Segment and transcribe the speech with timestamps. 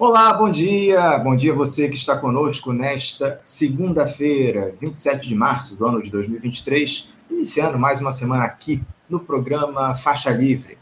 [0.00, 1.18] Olá, bom dia.
[1.18, 7.12] Bom dia você que está conosco nesta segunda-feira, 27 de março do ano de 2023,
[7.28, 8.80] iniciando mais uma semana aqui
[9.10, 10.78] no programa Faixa Livre.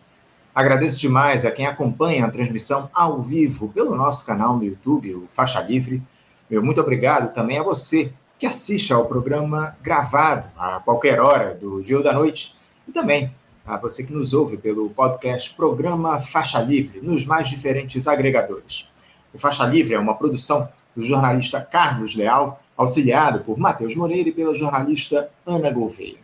[0.54, 5.24] Agradeço demais a quem acompanha a transmissão ao vivo pelo nosso canal no YouTube, o
[5.30, 6.02] Faixa Livre.
[6.50, 11.82] Meu muito obrigado também a você que assiste ao programa gravado a qualquer hora do
[11.82, 12.54] dia ou da noite
[12.86, 18.06] e também a você que nos ouve pelo podcast Programa Faixa Livre nos mais diferentes
[18.06, 18.94] agregadores.
[19.36, 24.32] O Faixa Livre é uma produção do jornalista Carlos Leal, auxiliado por Matheus Moreira e
[24.32, 26.16] pela jornalista Ana Gouveia.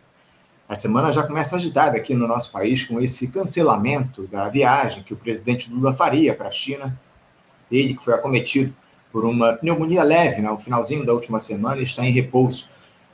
[0.67, 5.13] A semana já começa agitada aqui no nosso país com esse cancelamento da viagem que
[5.13, 6.99] o presidente Lula faria para a China.
[7.71, 8.75] Ele, que foi acometido
[9.11, 12.67] por uma pneumonia leve no finalzinho da última semana, está em repouso.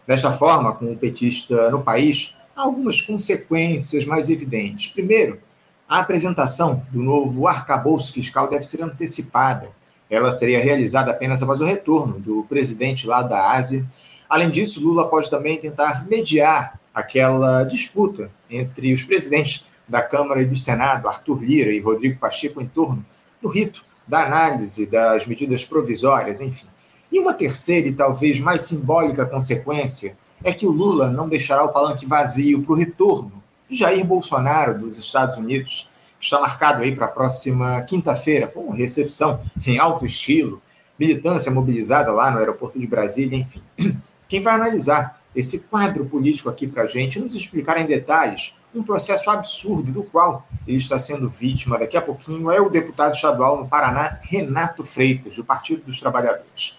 [0.07, 4.88] Desta forma, com o petista no país, há algumas consequências mais evidentes.
[4.88, 5.41] Primeiro,
[5.90, 9.77] a apresentação do novo arcabouço fiscal deve ser antecipada
[10.09, 13.85] ela seria realizada apenas após o retorno do presidente lá da Ásia.
[14.27, 20.46] Além disso, Lula pode também tentar mediar aquela disputa entre os presidentes da Câmara e
[20.46, 23.05] do Senado, Arthur Lira e Rodrigo Pacheco, em torno
[23.41, 26.68] do rito da análise das medidas provisórias, enfim.
[27.12, 31.71] E uma terceira e talvez mais simbólica consequência é que o Lula não deixará o
[31.71, 37.05] palanque vazio para o retorno de Jair Bolsonaro dos Estados Unidos está marcado aí para
[37.05, 40.62] a próxima quinta-feira, com recepção em alto estilo,
[40.98, 43.62] militância mobilizada lá no aeroporto de Brasília, enfim.
[44.27, 48.84] Quem vai analisar esse quadro político aqui para a gente, nos explicar em detalhes um
[48.84, 53.57] processo absurdo do qual ele está sendo vítima daqui a pouquinho, é o deputado estadual
[53.57, 56.77] no Paraná, Renato Freitas, do Partido dos Trabalhadores.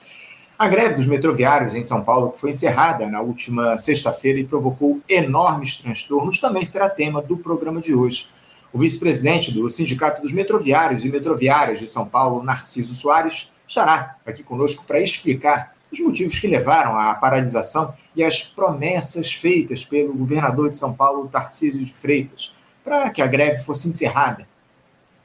[0.58, 5.00] A greve dos metroviários em São Paulo, que foi encerrada na última sexta-feira e provocou
[5.08, 8.28] enormes transtornos, também será tema do programa de hoje.
[8.72, 14.44] O vice-presidente do Sindicato dos Metroviários e Metroviárias de São Paulo, Narciso Soares, estará aqui
[14.44, 20.68] conosco para explicar os motivos que levaram à paralisação e as promessas feitas pelo governador
[20.68, 22.54] de São Paulo, Tarcísio de Freitas,
[22.84, 24.46] para que a greve fosse encerrada.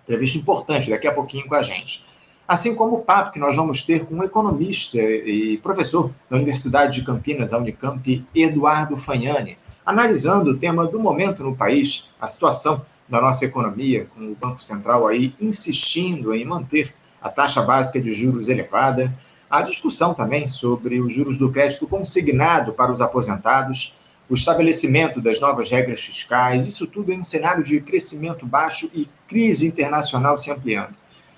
[0.04, 2.04] Entrevista importante daqui a pouquinho com a gente.
[2.48, 7.00] Assim como o papo que nós vamos ter com um economista e professor da Universidade
[7.00, 12.84] de Campinas, a Unicamp, Eduardo Fagnani, analisando o tema do momento no país, a situação
[13.08, 18.14] da nossa economia, com o Banco Central aí insistindo em manter a taxa básica de
[18.14, 19.14] juros elevada,
[19.50, 25.40] a discussão também sobre os juros do crédito consignado para os aposentados, o estabelecimento das
[25.40, 30.50] novas regras fiscais, isso tudo em um cenário de crescimento baixo e crise internacional se
[30.52, 30.96] ampliando.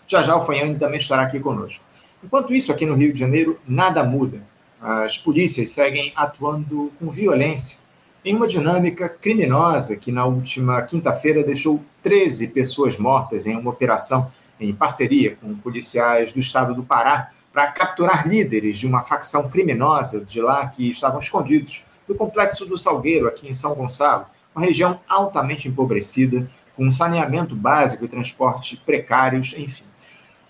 [0.08, 1.84] Já já o Fanhani também estará aqui conosco.
[2.24, 4.42] Enquanto isso, aqui no Rio de Janeiro, nada muda.
[4.82, 7.78] As polícias seguem atuando com violência
[8.28, 14.30] em uma dinâmica criminosa que na última quinta-feira deixou 13 pessoas mortas em uma operação
[14.60, 20.26] em parceria com policiais do estado do Pará para capturar líderes de uma facção criminosa
[20.26, 25.00] de lá que estavam escondidos do complexo do Salgueiro, aqui em São Gonçalo, uma região
[25.08, 26.46] altamente empobrecida,
[26.76, 29.86] com saneamento básico e transporte precários, enfim.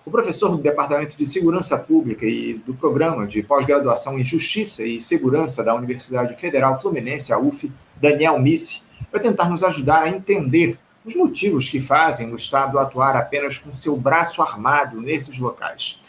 [0.07, 5.01] O professor do Departamento de Segurança Pública e do Programa de Pós-Graduação em Justiça e
[5.01, 7.69] Segurança da Universidade Federal Fluminense, a UF,
[8.01, 13.17] Daniel Missi, vai tentar nos ajudar a entender os motivos que fazem o Estado atuar
[13.17, 16.01] apenas com seu braço armado nesses locais.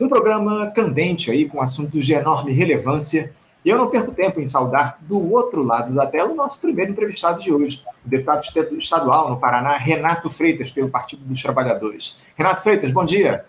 [0.00, 3.34] Um programa candente aí, com assuntos de enorme relevância
[3.66, 6.92] e eu não perco tempo em saudar do outro lado da tela o nosso primeiro
[6.92, 8.44] entrevistado de hoje, o deputado
[8.78, 12.20] estadual no Paraná, Renato Freitas, pelo Partido dos Trabalhadores.
[12.36, 13.44] Renato Freitas, bom dia.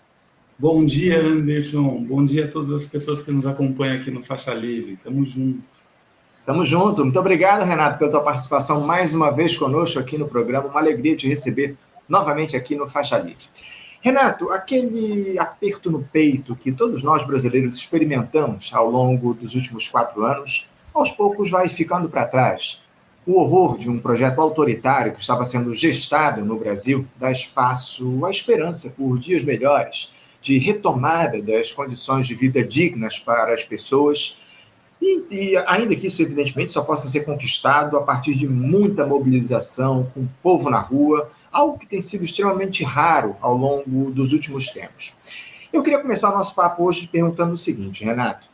[0.58, 2.04] Bom dia, Anderson.
[2.04, 4.96] Bom dia a todas as pessoas que nos acompanham aqui no Faixa Livre.
[4.96, 5.62] Tamo junto.
[6.44, 7.04] Tamo junto.
[7.04, 10.66] Muito obrigado, Renato, pela tua participação mais uma vez conosco aqui no programa.
[10.66, 11.76] Uma alegria te receber
[12.08, 13.44] novamente aqui no Faixa Livre.
[14.00, 20.24] Renato, aquele aperto no peito que todos nós brasileiros experimentamos ao longo dos últimos quatro
[20.24, 22.82] anos, aos poucos vai ficando para trás.
[23.26, 28.30] O horror de um projeto autoritário que estava sendo gestado no Brasil dá espaço à
[28.30, 34.42] esperança por dias melhores, de retomada das condições de vida dignas para as pessoas.
[35.02, 40.10] E, e, ainda que isso, evidentemente, só possa ser conquistado a partir de muita mobilização,
[40.14, 44.68] com o povo na rua, algo que tem sido extremamente raro ao longo dos últimos
[44.68, 45.68] tempos.
[45.72, 48.46] Eu queria começar o nosso papo hoje perguntando o seguinte, Renato.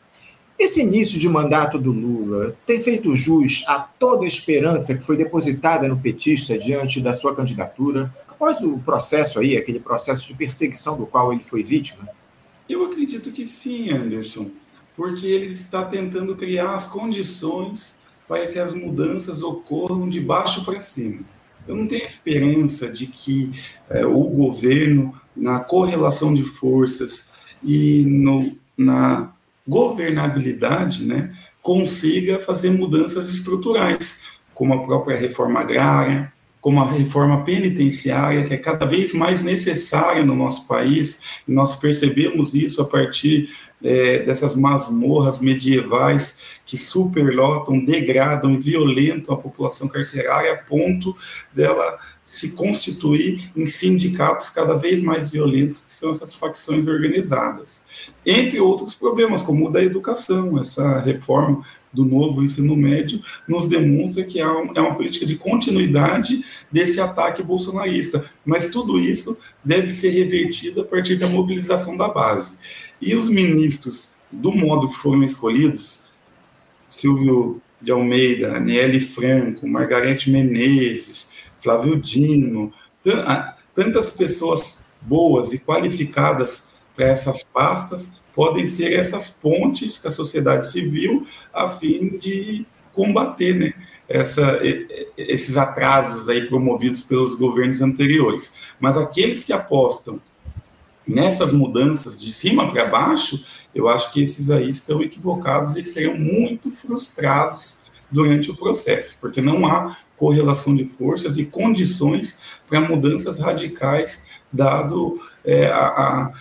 [0.57, 5.17] Esse início de mandato do Lula tem feito jus a toda a esperança que foi
[5.17, 10.97] depositada no petista diante da sua candidatura, após o processo aí, aquele processo de perseguição
[10.97, 12.09] do qual ele foi vítima?
[12.67, 14.49] Eu acredito que sim, Anderson,
[14.95, 17.95] porque ele está tentando criar as condições
[18.27, 21.34] para que as mudanças ocorram de baixo para cima.
[21.67, 23.51] Eu não tenho esperança de que
[23.89, 27.29] é, o governo na correlação de forças
[27.63, 29.33] e no, na
[29.67, 34.21] governabilidade, né, consiga fazer mudanças estruturais,
[34.53, 36.31] como a própria reforma agrária,
[36.61, 41.75] como a reforma penitenciária, que é cada vez mais necessária no nosso país, e nós
[41.75, 43.49] percebemos isso a partir
[43.83, 51.15] é, dessas masmorras medievais que superlotam, degradam e violentam a população carcerária a ponto
[51.53, 57.83] dela se constituir em sindicatos cada vez mais violentos, que são essas facções organizadas.
[58.25, 61.63] Entre outros problemas, como o da educação, essa reforma
[61.93, 68.25] do novo ensino médio nos demonstra que é uma política de continuidade desse ataque bolsonarista.
[68.43, 72.57] Mas tudo isso deve ser revertido a partir da mobilização da base.
[73.05, 76.05] E os ministros, do modo que foram escolhidos,
[76.89, 81.29] Silvio de Almeida, Aniele Franco, Margarete Menezes,
[81.59, 82.73] Flávio Dino,
[83.75, 90.71] tantas pessoas boas e qualificadas para essas pastas podem ser essas pontes com a sociedade
[90.71, 93.73] civil a fim de combater né,
[94.09, 94.59] essa,
[95.15, 98.51] esses atrasos aí promovidos pelos governos anteriores.
[98.79, 100.19] Mas aqueles que apostam
[101.07, 103.43] nessas mudanças de cima para baixo,
[103.73, 107.79] eu acho que esses aí estão equivocados e serão muito frustrados
[108.11, 115.19] durante o processo, porque não há correlação de forças e condições para mudanças radicais, dado
[115.43, 116.33] é, a, a,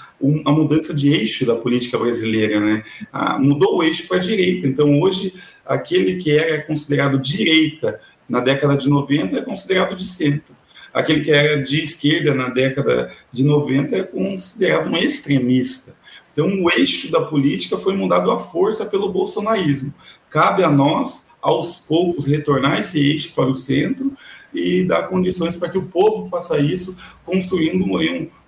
[0.45, 2.61] a, mudança de eixo da política brasileira.
[2.61, 2.85] Né?
[3.13, 4.69] A, mudou o eixo para a direita.
[4.69, 5.35] Então, hoje,
[5.67, 10.55] aquele que era considerado direita na década de 90 é considerado de centro.
[10.95, 15.93] Aquele que era de esquerda na década de 90 é considerado um extremista.
[16.33, 19.93] Então, o eixo da política foi mudado à força pelo bolsonarismo.
[20.31, 24.17] Cabe a nós aos poucos retornar esse eixo para o centro
[24.55, 27.99] e dar condições para que o povo faça isso, construindo um,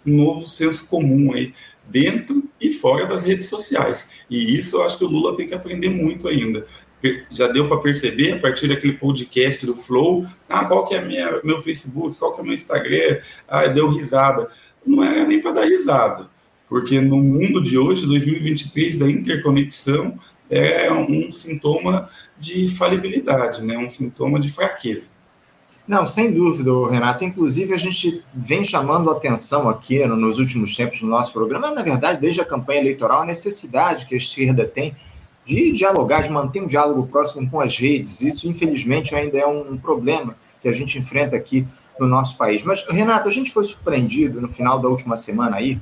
[0.06, 1.52] um novo senso comum aí
[1.88, 4.10] dentro e fora das redes sociais.
[4.30, 6.66] E isso eu acho que o Lula tem que aprender muito ainda.
[7.30, 11.40] Já deu para perceber a partir daquele podcast do Flow, ah, qual que é minha,
[11.42, 13.18] meu Facebook, qual que é meu Instagram,
[13.48, 14.48] ah, deu risada.
[14.86, 16.28] Não era nem para dar risada,
[16.68, 20.18] porque no mundo de hoje, 2023, da interconexão,
[20.48, 22.08] é um sintoma
[22.38, 23.76] de falibilidade, né?
[23.76, 25.16] um sintoma de fraqueza.
[25.86, 27.24] Não, sem dúvida, Renato.
[27.24, 32.20] Inclusive, a gente vem chamando atenção aqui nos últimos tempos no nosso programa, na verdade,
[32.20, 34.96] desde a campanha eleitoral, a necessidade que a esquerda tem
[35.46, 38.20] de dialogar, de manter um diálogo próximo com as redes.
[38.20, 41.66] Isso, infelizmente, ainda é um problema que a gente enfrenta aqui
[41.98, 42.64] no nosso país.
[42.64, 45.80] Mas, Renato, a gente foi surpreendido no final da última semana aí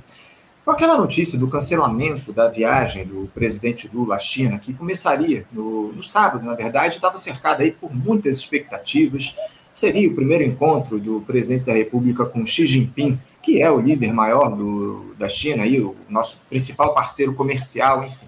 [0.65, 5.93] com aquela notícia do cancelamento da viagem do presidente Lula à China, que começaria no,
[5.93, 9.37] no sábado, na verdade, estava cercada aí por muitas expectativas.
[9.75, 14.13] Seria o primeiro encontro do presidente da República com Xi Jinping, que é o líder
[14.15, 18.27] maior do, da China, aí, o nosso principal parceiro comercial, enfim.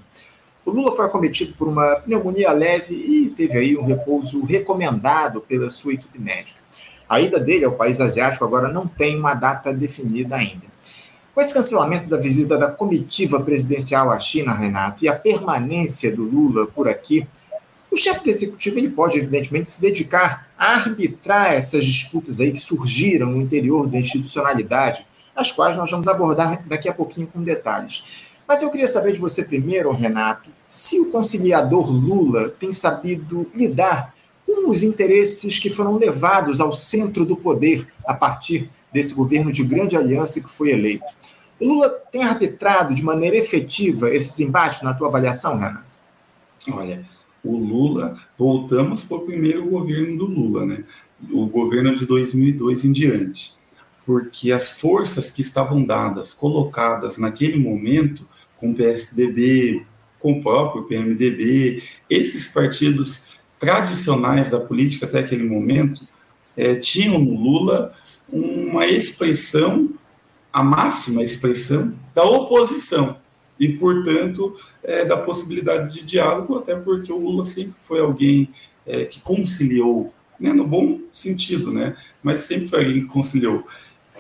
[0.66, 5.70] O Lula foi acometido por uma pneumonia leve e teve aí um repouso recomendado pela
[5.70, 6.60] sua equipe médica.
[7.08, 10.66] A ida dele ao país asiático agora não tem uma data definida ainda.
[11.32, 16.24] Com esse cancelamento da visita da comitiva presidencial à China, Renato, e a permanência do
[16.24, 17.24] Lula por aqui,
[17.88, 22.58] o chefe do executivo ele pode, evidentemente, se dedicar a arbitrar essas disputas aí que
[22.58, 28.35] surgiram no interior da institucionalidade, as quais nós vamos abordar daqui a pouquinho com detalhes.
[28.46, 34.14] Mas eu queria saber de você primeiro, Renato, se o conciliador Lula tem sabido lidar
[34.46, 39.64] com os interesses que foram levados ao centro do poder a partir desse governo de
[39.64, 41.04] grande aliança que foi eleito.
[41.60, 45.84] O Lula tem arbitrado de maneira efetiva esses embates na tua avaliação, Renato?
[46.72, 47.04] Olha,
[47.42, 50.84] o Lula, voltamos para o primeiro governo do Lula, né?
[51.30, 53.54] O governo de 2002 em diante.
[54.04, 59.84] Porque as forças que estavam dadas, colocadas naquele momento, com o PSDB,
[60.18, 63.24] com o próprio PMDB, esses partidos
[63.58, 66.06] tradicionais da política até aquele momento,
[66.56, 67.94] é, tinham no Lula
[68.28, 69.90] uma expressão,
[70.52, 73.16] a máxima expressão, da oposição
[73.60, 78.48] e, portanto, é, da possibilidade de diálogo, até porque o Lula sempre foi alguém
[78.86, 83.66] é, que conciliou, né, no bom sentido, né, mas sempre foi alguém que conciliou.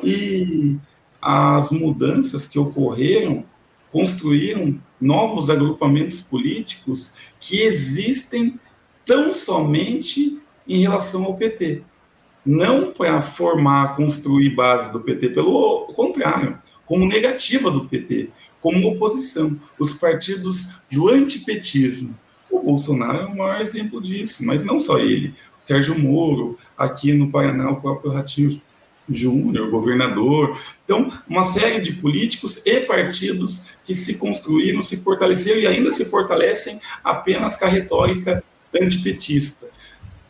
[0.02, 0.76] E
[1.20, 3.44] as mudanças que ocorreram
[3.90, 8.58] construíram novos agrupamentos políticos que existem
[9.04, 10.38] tão somente
[10.68, 11.82] em relação ao PT
[12.46, 19.58] não para formar, construir base do PT, pelo contrário, como negativa do PT, como oposição,
[19.78, 22.16] os partidos do antipetismo.
[22.48, 25.34] O Bolsonaro é o maior exemplo disso, mas não só ele.
[25.58, 28.60] Sérgio Moro, aqui no Paraná, o próprio Ratinho
[29.08, 30.60] Júnior, governador.
[30.84, 36.04] Então, uma série de políticos e partidos que se construíram, se fortaleceram e ainda se
[36.04, 38.42] fortalecem apenas com a retórica
[38.80, 39.66] antipetista.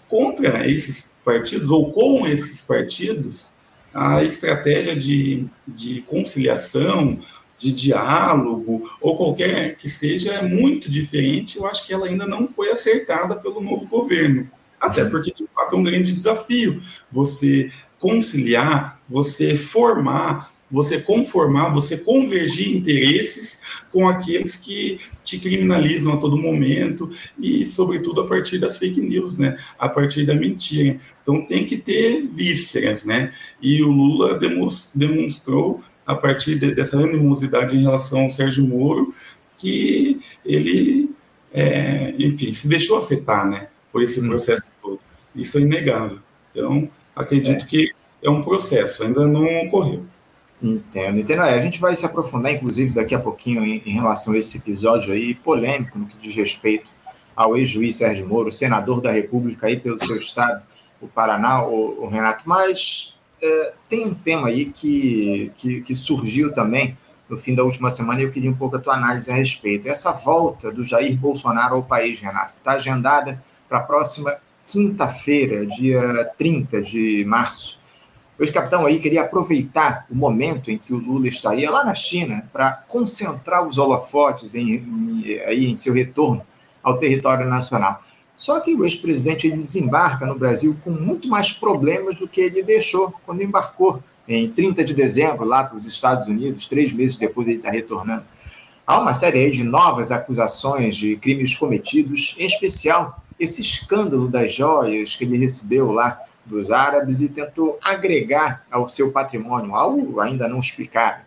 [0.08, 3.52] Contra esses partidos, ou com esses partidos,
[3.92, 7.18] a estratégia de, de conciliação,
[7.58, 11.56] de diálogo, ou qualquer que seja, é muito diferente.
[11.56, 14.48] Eu acho que ela ainda não foi acertada pelo novo governo.
[14.78, 16.80] Até porque, de fato, é um grande desafio
[17.10, 23.60] você conciliar, você formar, você conformar, você convergir interesses
[23.92, 29.38] com aqueles que te criminalizam a todo momento e, sobretudo, a partir das fake news,
[29.38, 29.58] né?
[29.78, 30.98] A partir da mentira.
[31.22, 33.32] Então, tem que ter vísceras, né?
[33.60, 34.38] E o Lula
[34.94, 39.14] demonstrou, a partir de, dessa animosidade em relação ao Sérgio Moro,
[39.58, 41.10] que ele,
[41.52, 43.68] é, enfim, se deixou afetar, né?
[43.92, 44.28] Por esse hum.
[44.28, 45.00] processo todo.
[45.34, 46.18] Isso é inegável.
[46.52, 47.66] Então, acredito é.
[47.66, 47.92] que
[48.22, 50.04] é um processo, ainda não ocorreu.
[50.62, 51.42] Entendo, entendo.
[51.42, 54.58] É, a gente vai se aprofundar, inclusive, daqui a pouquinho em, em, relação a esse
[54.58, 56.90] episódio aí, polêmico no que diz respeito
[57.34, 60.64] ao ex-juiz Sérgio Moro, senador da República aí pelo seu estado,
[61.00, 62.44] o Paraná, o, o Renato.
[62.46, 66.96] Mas é, tem um tema aí que, que, que, surgiu também
[67.28, 69.88] no fim da última semana e eu queria um pouco a tua análise a respeito.
[69.88, 74.34] Essa volta do Jair Bolsonaro ao país, Renato, que está agendada para a próxima
[74.66, 77.78] quinta-feira, dia 30 de março.
[78.38, 82.48] O ex-capitão aí queria aproveitar o momento em que o Lula estaria lá na China
[82.52, 86.44] para concentrar os holofotes em, em, aí em seu retorno
[86.82, 88.02] ao território nacional.
[88.36, 93.14] Só que o ex-presidente desembarca no Brasil com muito mais problemas do que ele deixou
[93.24, 97.58] quando embarcou em 30 de dezembro lá para os Estados Unidos, três meses depois ele
[97.58, 98.24] está retornando.
[98.86, 105.16] Há uma série de novas acusações de crimes cometidos, em especial esse escândalo das joias
[105.16, 110.60] que ele recebeu lá dos árabes e tentou agregar ao seu patrimônio algo ainda não
[110.60, 111.22] explicado.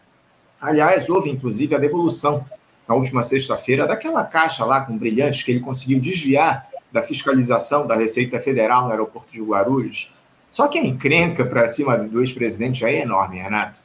[0.59, 2.45] Aliás, houve inclusive a devolução
[2.87, 7.95] na última sexta-feira daquela caixa lá com brilhantes que ele conseguiu desviar da fiscalização da
[7.95, 10.15] Receita Federal no aeroporto de Guarulhos.
[10.51, 13.81] Só que a encrenca para cima do ex-presidente é enorme, Renato.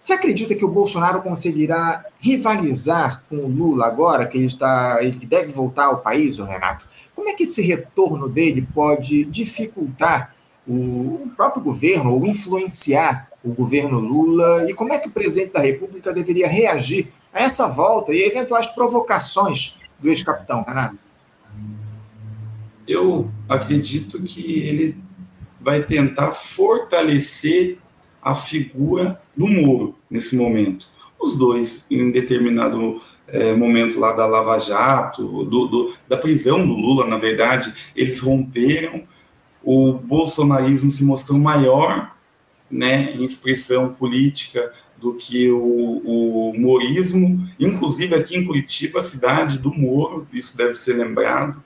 [0.00, 5.26] Você acredita que o Bolsonaro conseguirá rivalizar com o Lula agora que ele está, ele
[5.26, 6.86] deve voltar ao país, Renato?
[7.28, 10.34] Como é que esse retorno dele pode dificultar
[10.66, 14.64] o próprio governo ou influenciar o governo Lula?
[14.66, 18.68] E como é que o presidente da República deveria reagir a essa volta e eventuais
[18.68, 21.02] provocações do ex-capitão, Renato?
[22.88, 24.96] Eu acredito que ele
[25.60, 27.76] vai tentar fortalecer
[28.22, 30.88] a figura do Moro nesse momento.
[31.20, 36.72] Os dois, em determinado é, momento lá da Lava Jato, do, do, da prisão do
[36.72, 39.04] Lula, na verdade, eles romperam.
[39.62, 42.14] O bolsonarismo se mostrou maior
[42.70, 49.58] né, em expressão política do que o, o morismo, inclusive aqui em Curitiba, a cidade
[49.58, 51.62] do Moro, isso deve ser lembrado.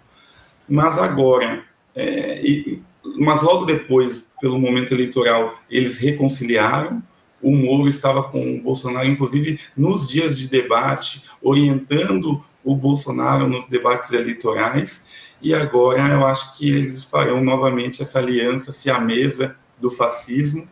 [0.68, 1.64] Mas agora,
[1.94, 2.82] é, e,
[3.18, 7.02] mas logo depois, pelo momento eleitoral, eles reconciliaram
[7.42, 13.66] o Moro estava com o Bolsonaro, inclusive nos dias de debate, orientando o Bolsonaro nos
[13.66, 15.04] debates eleitorais,
[15.42, 20.68] e agora eu acho que eles farão novamente essa aliança se a mesa do fascismo,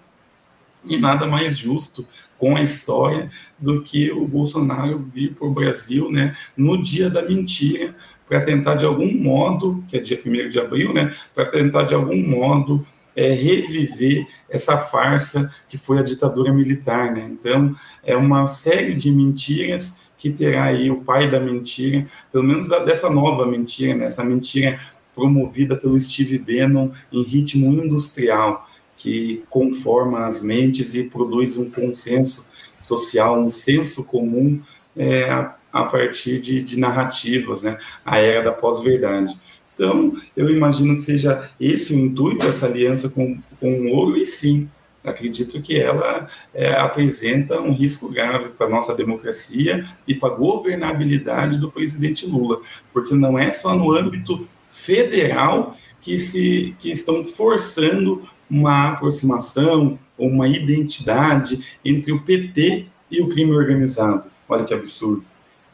[0.85, 2.07] e nada mais justo
[2.39, 7.23] com a história do que o Bolsonaro vir para o Brasil né, no dia da
[7.23, 7.95] mentira,
[8.27, 11.93] para tentar de algum modo, que é dia 1 de abril, né, para tentar de
[11.93, 12.87] algum modo
[13.21, 17.13] é, reviver essa farsa que foi a ditadura militar.
[17.13, 17.29] Né?
[17.31, 22.69] Então, é uma série de mentiras que terá aí o pai da mentira, pelo menos
[22.87, 24.07] dessa nova mentira, né?
[24.07, 24.81] essa mentira
[25.15, 32.47] promovida pelo Steve Bannon em ritmo industrial, que conforma as mentes e produz um consenso
[32.81, 34.61] social, um senso comum
[34.97, 37.77] é, a, a, partir de, de narrativas, né?
[38.03, 39.39] a era da pós-verdade.
[39.81, 44.27] Então, eu imagino que seja esse o intuito dessa aliança com, com o ouro, e
[44.27, 44.69] sim,
[45.03, 50.37] acredito que ela é, apresenta um risco grave para a nossa democracia e para a
[50.37, 52.61] governabilidade do presidente Lula,
[52.93, 60.47] porque não é só no âmbito federal que, se, que estão forçando uma aproximação, uma
[60.47, 64.31] identidade entre o PT e o crime organizado.
[64.47, 65.25] Olha que absurdo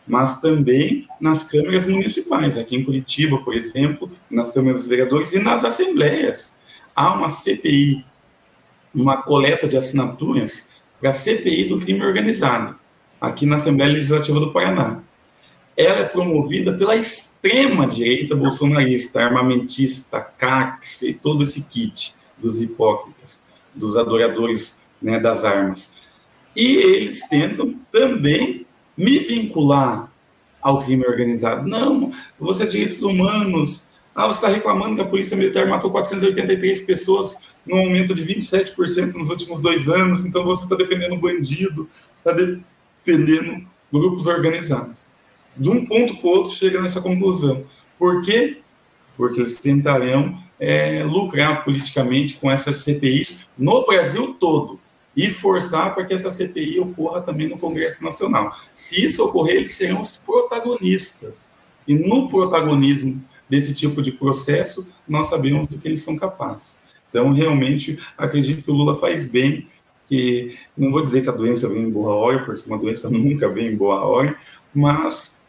[0.06, 5.40] mas também nas câmaras municipais, aqui em Curitiba, por exemplo, nas câmaras dos vereadores e
[5.40, 6.54] nas assembleias.
[6.94, 8.04] Há uma CPI,
[8.94, 10.68] uma coleta de assinaturas
[11.00, 12.78] para a CPI do crime organizado,
[13.20, 15.02] aqui na Assembleia Legislativa do Paraná.
[15.76, 23.42] Ela é promovida pela extrema-direita bolsonarista, armamentista, CACS e todo esse kit dos hipócritas,
[23.74, 25.92] dos adoradores né, das armas.
[26.54, 28.65] E eles tentam também
[28.96, 30.10] me vincular
[30.60, 31.68] ao crime organizado.
[31.68, 33.88] Não, você é direitos humanos.
[34.14, 37.36] Ah, você está reclamando que a Polícia Militar matou 483 pessoas
[37.66, 41.88] num aumento de 27% nos últimos dois anos, então você está defendendo bandido,
[42.18, 45.06] está defendendo grupos organizados.
[45.56, 47.64] De um ponto para o outro, chega nessa conclusão.
[47.98, 48.58] Por quê?
[49.16, 54.80] Porque eles tentarão é, lucrar politicamente com essas CPIs no Brasil todo
[55.16, 58.54] e forçar para que essa CPI ocorra também no Congresso Nacional.
[58.74, 61.50] Se isso ocorrer, eles serão os protagonistas.
[61.88, 66.78] E no protagonismo desse tipo de processo, nós sabemos do que eles são capazes.
[67.08, 69.66] Então, realmente, acredito que o Lula faz bem,
[70.06, 73.48] que não vou dizer que a doença vem em boa hora, porque uma doença nunca
[73.48, 74.36] vem em boa hora,
[74.74, 75.40] mas,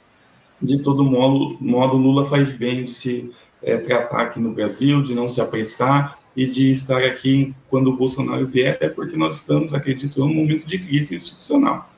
[0.62, 3.32] de todo modo, modo Lula faz bem de se
[3.62, 7.98] é, tratar aqui no Brasil, de não se apressar e de estar aqui quando o
[7.98, 11.90] Bolsonaro vier, até porque nós estamos, acredito, num momento de crise institucional.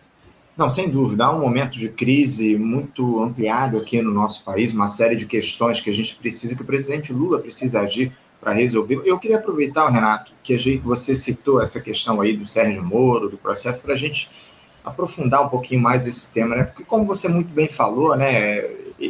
[0.55, 4.87] Não, sem dúvida, há um momento de crise muito ampliado aqui no nosso país, uma
[4.87, 9.01] série de questões que a gente precisa, que o presidente Lula precisa agir para resolver.
[9.03, 13.29] Eu queria aproveitar, Renato, que a gente, você citou essa questão aí do Sérgio Moro,
[13.29, 14.29] do processo, para a gente
[14.85, 16.63] aprofundar um pouquinho mais esse tema, né?
[16.63, 18.63] Porque como você muito bem falou, né,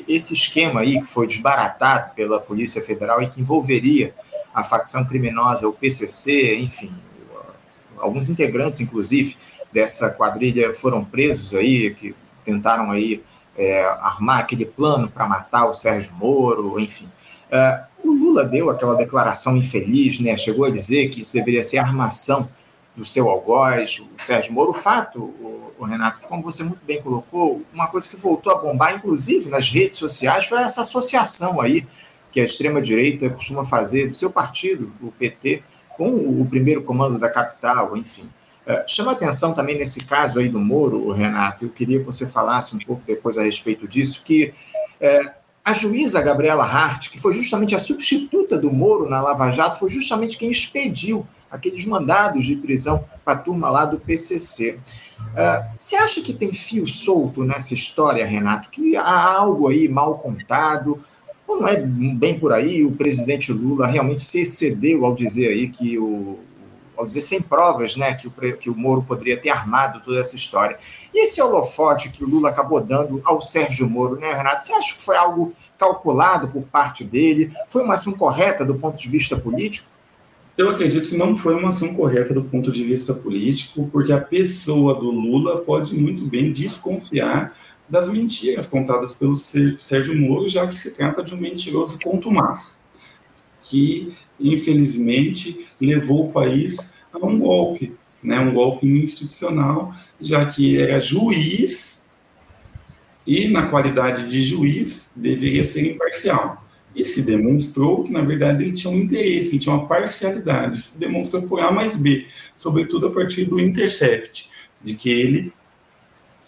[0.08, 4.16] esse esquema aí que foi desbaratado pela Polícia Federal e que envolveria
[4.54, 6.94] a facção criminosa, o PCC, enfim,
[7.98, 9.38] alguns integrantes, inclusive,
[9.72, 13.24] dessa quadrilha foram presos aí, que tentaram aí
[13.56, 17.10] é, armar aquele plano para matar o Sérgio Moro, enfim.
[17.52, 20.36] É, o Lula deu aquela declaração infeliz, né?
[20.38, 22.50] Chegou a dizer que isso deveria ser armação
[22.96, 24.72] do seu algoz, o Sérgio Moro.
[24.72, 28.54] O fato, o, o Renato, que como você muito bem colocou, uma coisa que voltou
[28.54, 31.86] a bombar, inclusive nas redes sociais, foi essa associação aí
[32.32, 35.64] que a extrema-direita costuma fazer do seu partido, o PT,
[35.98, 38.30] com o primeiro comando da capital, enfim.
[38.66, 42.76] É, chama atenção também nesse caso aí do Moro, Renato, eu queria que você falasse
[42.76, 44.54] um pouco depois a respeito disso, que
[45.02, 45.34] é,
[45.66, 49.90] a juíza Gabriela Hart, que foi justamente a substituta do Moro na Lava Jato, foi
[49.90, 54.80] justamente quem expediu aqueles mandados de prisão para a turma lá do PCC.
[55.36, 58.70] É, você acha que tem fio solto nessa história, Renato?
[58.70, 61.00] Que há algo aí mal contado?
[61.58, 62.86] Não é bem por aí?
[62.86, 66.38] O presidente Lula realmente se excedeu ao dizer aí que o,
[66.96, 70.36] ao dizer sem provas, né, que o, que o Moro poderia ter armado toda essa
[70.36, 70.78] história.
[71.14, 74.64] E esse holofote que o Lula acabou dando ao Sérgio Moro, né, Renato?
[74.64, 77.52] Você acha que foi algo calculado por parte dele?
[77.68, 79.90] Foi uma ação correta do ponto de vista político?
[80.58, 84.20] Eu acredito que não foi uma ação correta do ponto de vista político, porque a
[84.20, 87.56] pessoa do Lula pode muito bem desconfiar
[87.90, 92.82] das mentiras contadas pelo Sérgio Moro, já que se trata de um mentiroso contumaz,
[93.64, 101.00] que infelizmente levou o país a um golpe, né, um golpe institucional, já que era
[101.02, 102.06] juiz
[103.26, 106.66] e, na qualidade de juiz, deveria ser imparcial.
[106.96, 110.82] E se demonstrou que, na verdade, ele tinha um interesse, ele tinha uma parcialidade.
[110.82, 112.26] Se demonstra por A mais B,
[112.56, 114.50] sobretudo a partir do Intercept,
[114.82, 115.54] de que ele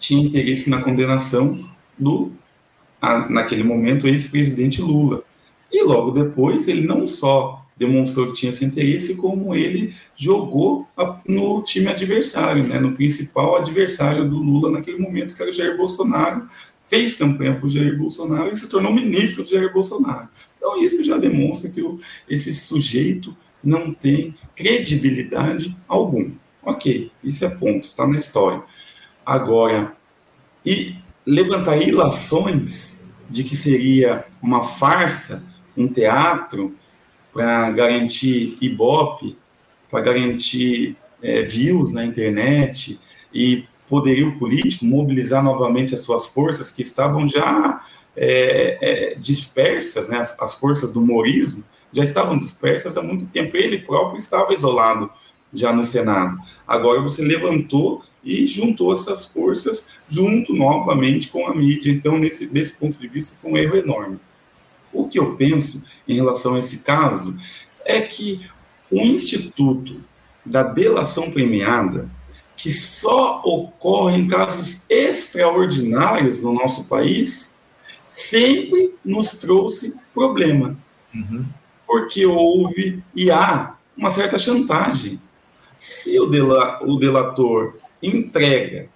[0.02, 1.58] tinha interesse na condenação
[1.96, 2.32] do,
[3.00, 5.22] a, naquele momento, ex-presidente Lula.
[5.70, 10.86] E logo depois, ele não só demonstrou que tinha esse interesse, como ele jogou
[11.26, 15.76] no time adversário, né, no principal adversário do Lula naquele momento, que era o Jair
[15.76, 16.48] Bolsonaro,
[16.88, 20.28] fez campanha para o Jair Bolsonaro e se tornou ministro do Jair Bolsonaro.
[20.56, 23.34] Então, isso já demonstra que o, esse sujeito
[23.64, 26.32] não tem credibilidade alguma.
[26.62, 28.62] Ok, isso é ponto, está na história.
[29.24, 29.92] Agora,
[30.64, 35.42] e levantar ilações de que seria uma farsa,
[35.76, 36.74] um teatro,
[37.32, 39.38] para garantir ibope,
[39.90, 43.00] para garantir é, views na internet
[43.32, 47.82] e poderio político, mobilizar novamente as suas forças que estavam já
[48.16, 53.56] é, é, dispersas, né, as forças do morismo já estavam dispersas há muito tempo.
[53.56, 55.08] Ele próprio estava isolado
[55.52, 56.34] já no Senado.
[56.66, 61.90] Agora você levantou e juntou essas forças junto novamente com a mídia.
[61.90, 64.18] Então, nesse, nesse ponto de vista, foi um erro enorme.
[64.92, 67.36] O que eu penso em relação a esse caso
[67.84, 68.46] é que
[68.90, 70.00] o Instituto
[70.44, 72.08] da Delação Premiada,
[72.56, 77.54] que só ocorre em casos extraordinários no nosso país,
[78.08, 80.76] sempre nos trouxe problema.
[81.14, 81.44] Uhum.
[81.86, 85.20] Porque houve e há uma certa chantagem.
[85.76, 88.88] Se o, dela, o delator entrega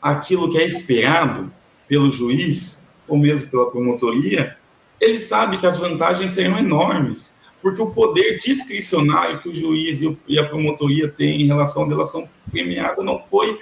[0.00, 1.50] aquilo que é esperado
[1.86, 4.56] pelo juiz, ou mesmo pela promotoria,
[5.00, 10.38] ele sabe que as vantagens serão enormes, porque o poder discricionário que o juiz e
[10.38, 13.60] a promotoria têm em relação à delação premiada não foi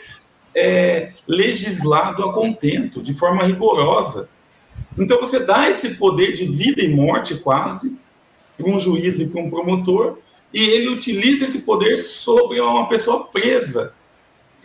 [0.54, 4.28] é, legislado a contento, de forma rigorosa.
[4.98, 7.96] Então, você dá esse poder de vida e morte, quase,
[8.56, 10.18] para um juiz e para um promotor,
[10.52, 13.92] e ele utiliza esse poder sobre uma pessoa presa.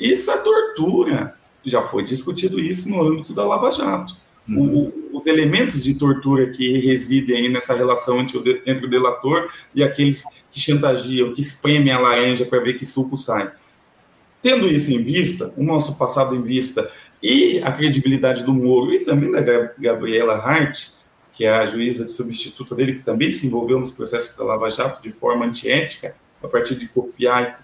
[0.01, 1.35] Isso é tortura.
[1.63, 4.17] Já foi discutido isso no âmbito da Lava Jato.
[4.49, 9.49] O, os elementos de tortura que residem aí nessa relação entre o, entre o delator
[9.73, 13.51] e aqueles que chantagiam, que espremem a laranja para ver que suco sai.
[14.41, 16.89] Tendo isso em vista, o nosso passado em vista
[17.21, 19.41] e a credibilidade do Moro e também da
[19.77, 20.87] Gabriela Hart,
[21.31, 24.69] que é a juíza de substituto dele, que também se envolveu nos processos da Lava
[24.71, 27.61] Jato de forma antiética, a partir de copiar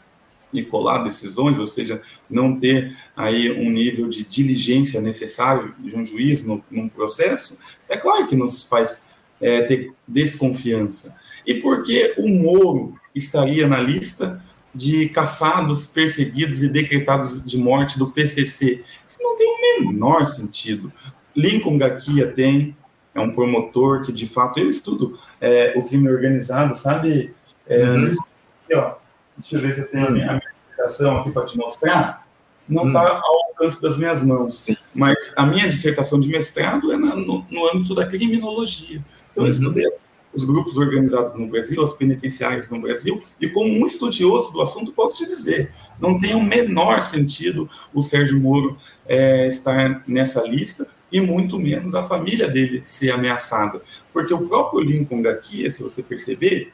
[0.54, 6.06] e colar decisões, ou seja, não ter aí um nível de diligência necessário de um
[6.06, 7.58] juiz no, num processo,
[7.90, 9.04] é claro que nos faz
[9.42, 11.14] é, ter desconfiança.
[11.46, 17.98] E por que o Moro estaria na lista de caçados, perseguidos e decretados de morte
[17.98, 18.84] do PCC?
[19.08, 20.92] Isso não tem o menor sentido.
[21.36, 22.76] Lincoln Gakia tem,
[23.14, 27.34] é um promotor que, de fato, eu estudo é, o crime organizado, sabe?
[27.68, 28.16] É, uhum.
[28.64, 28.96] aqui, ó,
[29.38, 32.28] Deixa eu ver se eu tenho a minha, a dissertação aqui para te mostrar.
[32.68, 33.22] Não está hum.
[33.24, 34.58] ao alcance das minhas mãos.
[34.64, 35.00] Sim, sim.
[35.00, 39.02] Mas a minha dissertação de mestrado é na, no, no, âmbito da criminologia.
[39.32, 39.46] Então, uhum.
[39.46, 39.86] eu estudei
[40.34, 44.94] os grupos organizados no Brasil, as penitenciárias no Brasil, e como um estudioso do assunto,
[44.94, 50.86] posso te dizer, não tem o menor sentido o Sérgio Moro é, estar nessa lista,
[51.12, 53.82] e muito menos a família dele ser ameaçada.
[54.12, 56.74] Porque o próprio Lincoln Gakia, se você perceber,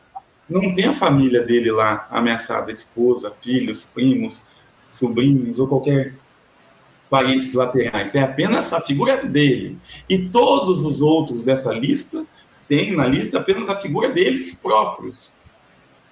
[0.49, 4.43] não tem a família dele lá ameaçada, esposa, filhos, primos,
[4.89, 6.15] sobrinhos ou qualquer
[7.09, 8.15] parentes laterais.
[8.15, 9.77] É apenas a figura dele.
[10.09, 12.25] E todos os outros dessa lista
[12.67, 15.33] têm na lista apenas a figura deles próprios.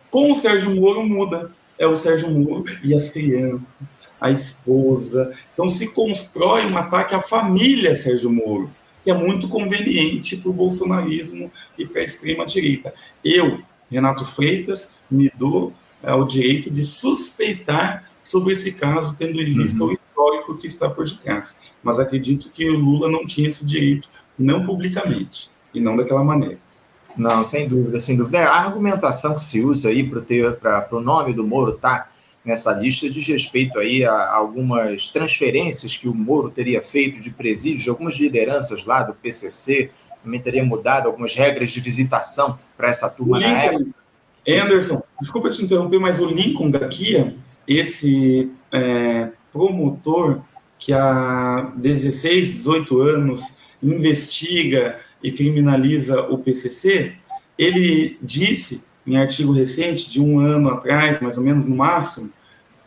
[0.09, 1.51] Com o Sérgio Moro muda.
[1.79, 5.33] É o Sérgio Moro e as crianças, a esposa.
[5.51, 8.71] Então se constrói um ataque à família Sérgio Moro,
[9.03, 12.93] que é muito conveniente para o bolsonarismo e para a extrema-direita.
[13.25, 19.51] Eu, Renato Freitas me dou é, o direito de suspeitar sobre esse caso, tendo em
[19.51, 19.89] vista uhum.
[19.89, 21.57] o histórico que está por detrás.
[21.83, 24.07] Mas acredito que o Lula não tinha esse direito,
[24.39, 26.59] não publicamente, e não daquela maneira.
[27.17, 28.37] Não, sem dúvida, sem dúvida.
[28.37, 32.07] É, a argumentação que se usa aí para o nome do Moro tá
[32.43, 37.83] nessa lista diz respeito aí a algumas transferências que o Moro teria feito de presídios,
[37.83, 39.91] de algumas lideranças lá do PCC,
[40.23, 43.91] também teria mudado algumas regras de visitação para essa turma Lincoln, na época.
[44.47, 47.35] Anderson, desculpa te interromper, mas o Lincoln Gakia,
[47.67, 50.41] esse é, promotor
[50.79, 57.13] que há 16, 18 anos investiga e criminaliza o PCC,
[57.57, 62.29] ele disse em artigo recente, de um ano atrás, mais ou menos no máximo,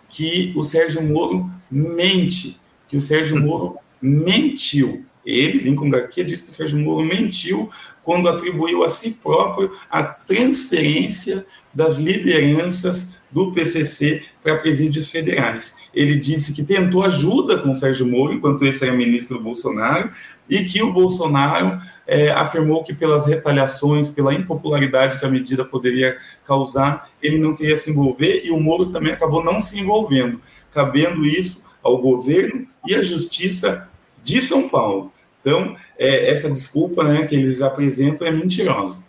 [0.08, 5.04] que o Sérgio Moro mente, que o Sérgio Moro mentiu.
[5.24, 7.70] Ele, Lincoln Garcia, disse que Sérgio Moro mentiu
[8.02, 15.74] quando atribuiu a si próprio a transferência das lideranças do PCC para presídios federais.
[15.92, 20.12] Ele disse que tentou ajuda com Sérgio Moro, enquanto esse era ministro do Bolsonaro,
[20.48, 26.16] e que o Bolsonaro é, afirmou que pelas retaliações, pela impopularidade que a medida poderia
[26.44, 31.26] causar, ele não queria se envolver, e o Moro também acabou não se envolvendo, cabendo
[31.26, 33.88] isso ao governo e à justiça
[34.24, 35.12] de São Paulo.
[35.40, 39.04] Então, é, essa desculpa né, que eles apresentam é mentirosa.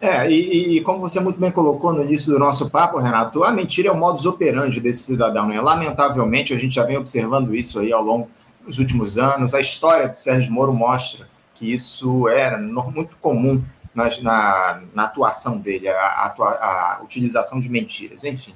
[0.00, 3.52] É, e, e, como você muito bem colocou no início do nosso papo, Renato, a
[3.52, 5.46] mentira é o modus operandi desse cidadão.
[5.46, 5.60] Né?
[5.60, 8.30] Lamentavelmente, a gente já vem observando isso aí ao longo
[8.64, 9.52] dos últimos anos.
[9.52, 13.62] A história do Sérgio Moro mostra que isso era muito comum
[13.94, 18.24] na, na, na atuação dele, a, a, a, utilização de mentiras.
[18.24, 18.54] Enfim.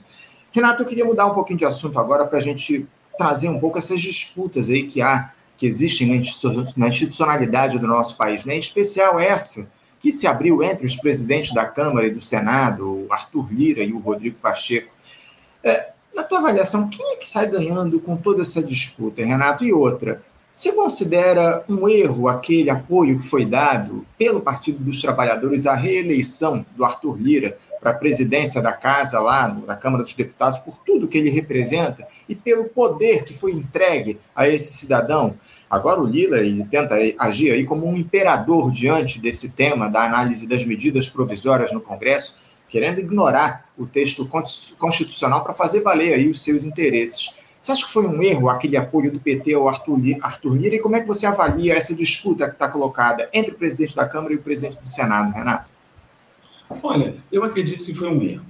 [0.50, 3.76] Renato, eu queria mudar um pouquinho de assunto agora para a gente trazer um pouco
[3.76, 6.08] essas disputas aí que há que existem
[6.76, 8.56] na institucionalidade do nosso país, né?
[8.56, 13.06] em especial essa que se abriu entre os presidentes da Câmara e do Senado, o
[13.10, 14.92] Arthur Lira e o Rodrigo Pacheco.
[15.62, 19.64] É, na tua avaliação, quem é que sai ganhando com toda essa disputa, Renato?
[19.64, 20.22] E outra,
[20.54, 26.64] você considera um erro aquele apoio que foi dado pelo Partido dos Trabalhadores à reeleição
[26.76, 31.06] do Arthur Lira para a presidência da casa lá na Câmara dos Deputados, por tudo
[31.06, 35.36] que ele representa e pelo poder que foi entregue a esse cidadão.
[35.68, 40.48] Agora o Lila ele tenta agir aí como um imperador diante desse tema da análise
[40.48, 42.38] das medidas provisórias no Congresso,
[42.70, 44.26] querendo ignorar o texto
[44.78, 47.34] constitucional para fazer valer aí os seus interesses.
[47.60, 50.76] Você acha que foi um erro aquele apoio do PT ao Arthur Lira?
[50.76, 54.08] E como é que você avalia essa disputa que está colocada entre o presidente da
[54.08, 55.73] Câmara e o presidente do Senado, Renato?
[56.82, 58.46] Olha, eu acredito que foi um erro.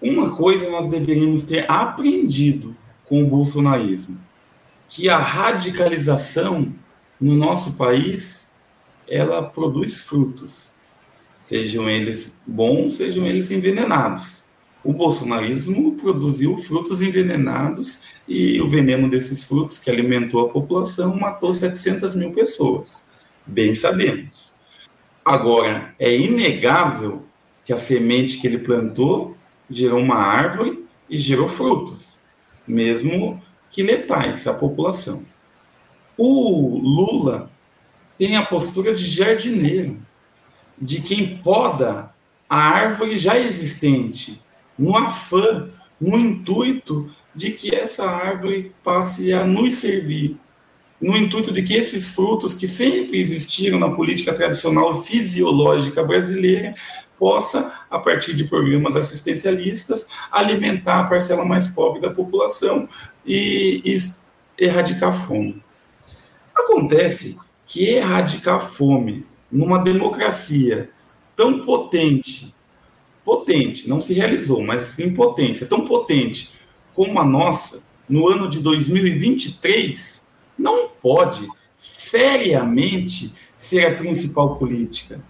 [0.00, 4.20] Uma coisa nós deveríamos ter aprendido com o bolsonarismo,
[4.88, 6.70] que a radicalização
[7.20, 8.52] no nosso país
[9.08, 10.72] ela produz frutos,
[11.38, 14.46] sejam eles bons, sejam eles envenenados.
[14.84, 21.52] O bolsonarismo produziu frutos envenenados e o veneno desses frutos que alimentou a população matou
[21.52, 23.04] 700 mil pessoas.
[23.46, 24.57] Bem sabemos.
[25.28, 27.26] Agora, é inegável
[27.62, 29.36] que a semente que ele plantou
[29.68, 32.22] gerou uma árvore e gerou frutos,
[32.66, 33.38] mesmo
[33.70, 35.22] que letais à população.
[36.16, 37.50] O Lula
[38.16, 39.98] tem a postura de jardineiro,
[40.80, 42.10] de quem poda
[42.48, 44.42] a árvore já existente,
[44.78, 45.68] no afã,
[46.00, 50.40] no intuito de que essa árvore passe a nos servir,
[51.00, 56.74] no intuito de que esses frutos que sempre existiram na política tradicional fisiológica brasileira
[57.18, 62.88] possa, a partir de programas assistencialistas, alimentar a parcela mais pobre da população
[63.26, 63.82] e,
[64.56, 65.62] erradicar a fome.
[66.54, 70.90] Acontece que erradicar a fome numa democracia
[71.36, 72.54] tão potente,
[73.24, 76.52] potente, não se realizou, mas em potência, tão potente
[76.94, 80.17] como a nossa, no ano de 2023,
[80.58, 85.20] não pode seriamente ser a principal política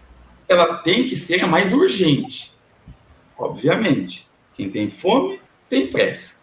[0.48, 2.52] ela tem que ser a mais urgente.
[3.36, 4.26] Obviamente.
[4.54, 6.36] Quem tem fome tem pressa.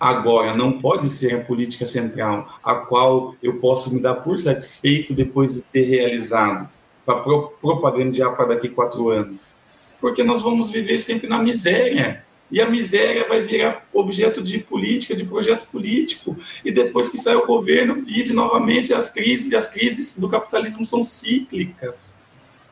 [0.00, 5.12] Agora, não pode ser a política central, a qual eu posso me dar por satisfeito
[5.12, 6.68] depois de ter realizado,
[7.04, 9.58] para propagandear para daqui quatro anos.
[10.00, 12.24] Porque nós vamos viver sempre na miséria.
[12.52, 16.36] E a miséria vai virar objeto de política, de projeto político.
[16.62, 20.84] E depois que sai o governo, vive novamente as crises, e as crises do capitalismo
[20.84, 22.14] são cíclicas.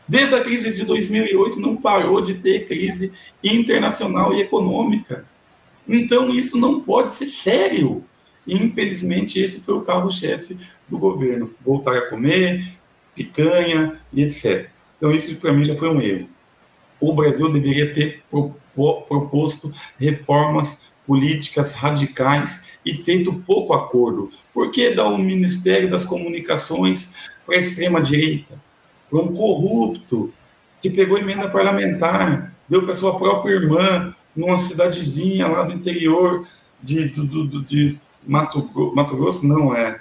[0.06, 3.10] Desde a crise de 2008 não parou de ter crise
[3.42, 5.24] internacional e econômica.
[5.88, 8.04] Então isso não pode ser sério.
[8.46, 11.54] E, infelizmente esse foi o carro-chefe do governo.
[11.64, 12.74] Voltar a comer,
[13.14, 14.68] picanha e etc.
[14.98, 16.28] Então isso para mim já foi um erro.
[17.00, 18.22] O Brasil deveria ter
[18.74, 24.30] proposto reformas políticas radicais e feito pouco acordo.
[24.54, 27.12] Por que dar o Ministério das Comunicações
[27.44, 28.58] para a extrema-direita?
[29.10, 30.32] para um corrupto
[30.80, 36.46] que pegou emenda parlamentar, deu para sua própria irmã, numa cidadezinha lá do interior
[36.80, 40.00] de, do, do, de Mato, Mato Grosso, não é.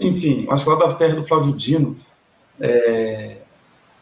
[0.00, 1.96] Enfim, acho que lá da terra do Flávio Dino.
[2.60, 3.38] É,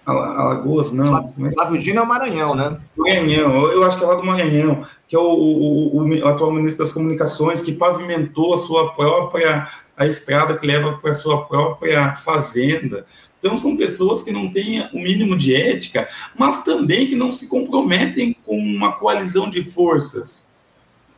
[0.07, 1.05] Alagoas, não.
[1.05, 1.51] Flávio, é?
[1.51, 2.79] Flávio Dino é o Maranhão, né?
[2.97, 6.53] Maranhão, eu acho que é lá do Maranhão, que é o, o, o, o atual
[6.53, 11.47] ministro das Comunicações, que pavimentou a sua própria a estrada que leva para a sua
[11.47, 13.07] própria fazenda.
[13.39, 17.49] Então, são pessoas que não têm o mínimo de ética, mas também que não se
[17.49, 20.49] comprometem com uma coalizão de forças,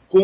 [0.09, 0.21] com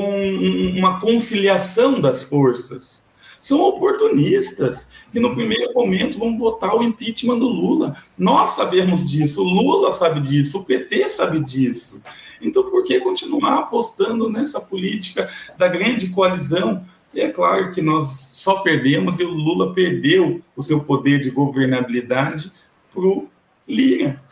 [0.76, 3.03] uma conciliação das forças.
[3.44, 7.94] São oportunistas que, no primeiro momento, vão votar o impeachment do Lula.
[8.16, 12.02] Nós sabemos disso, o Lula sabe disso, o PT sabe disso.
[12.40, 16.86] Então, por que continuar apostando nessa política da grande coalizão?
[17.12, 21.30] E é claro que nós só perdemos e o Lula perdeu o seu poder de
[21.30, 22.50] governabilidade
[22.94, 23.28] para o
[23.68, 24.24] Lira.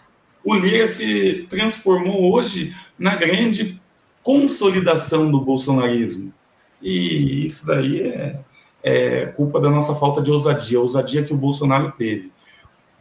[0.42, 3.78] O Lira se transformou hoje na grande
[4.22, 6.32] consolidação do bolsonarismo.
[6.80, 8.40] E isso daí é,
[8.82, 12.32] é culpa da nossa falta de ousadia, a ousadia que o Bolsonaro teve.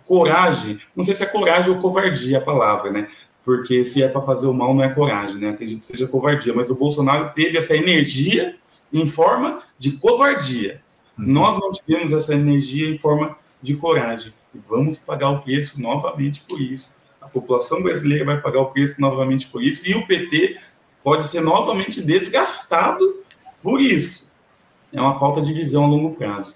[0.05, 3.07] Coragem, não sei se é coragem ou covardia a palavra, né?
[3.43, 5.49] Porque se é para fazer o mal, não é coragem, né?
[5.49, 8.55] Acredito que seja covardia, mas o Bolsonaro teve essa energia
[8.93, 10.81] em forma de covardia.
[11.17, 11.25] Uhum.
[11.27, 14.31] Nós não tivemos essa energia em forma de coragem.
[14.53, 16.91] E vamos pagar o preço novamente por isso.
[17.21, 19.87] A população brasileira vai pagar o preço novamente por isso.
[19.87, 20.59] E o PT
[21.03, 23.23] pode ser novamente desgastado
[23.63, 24.30] por isso.
[24.93, 26.53] É uma falta de visão a longo prazo.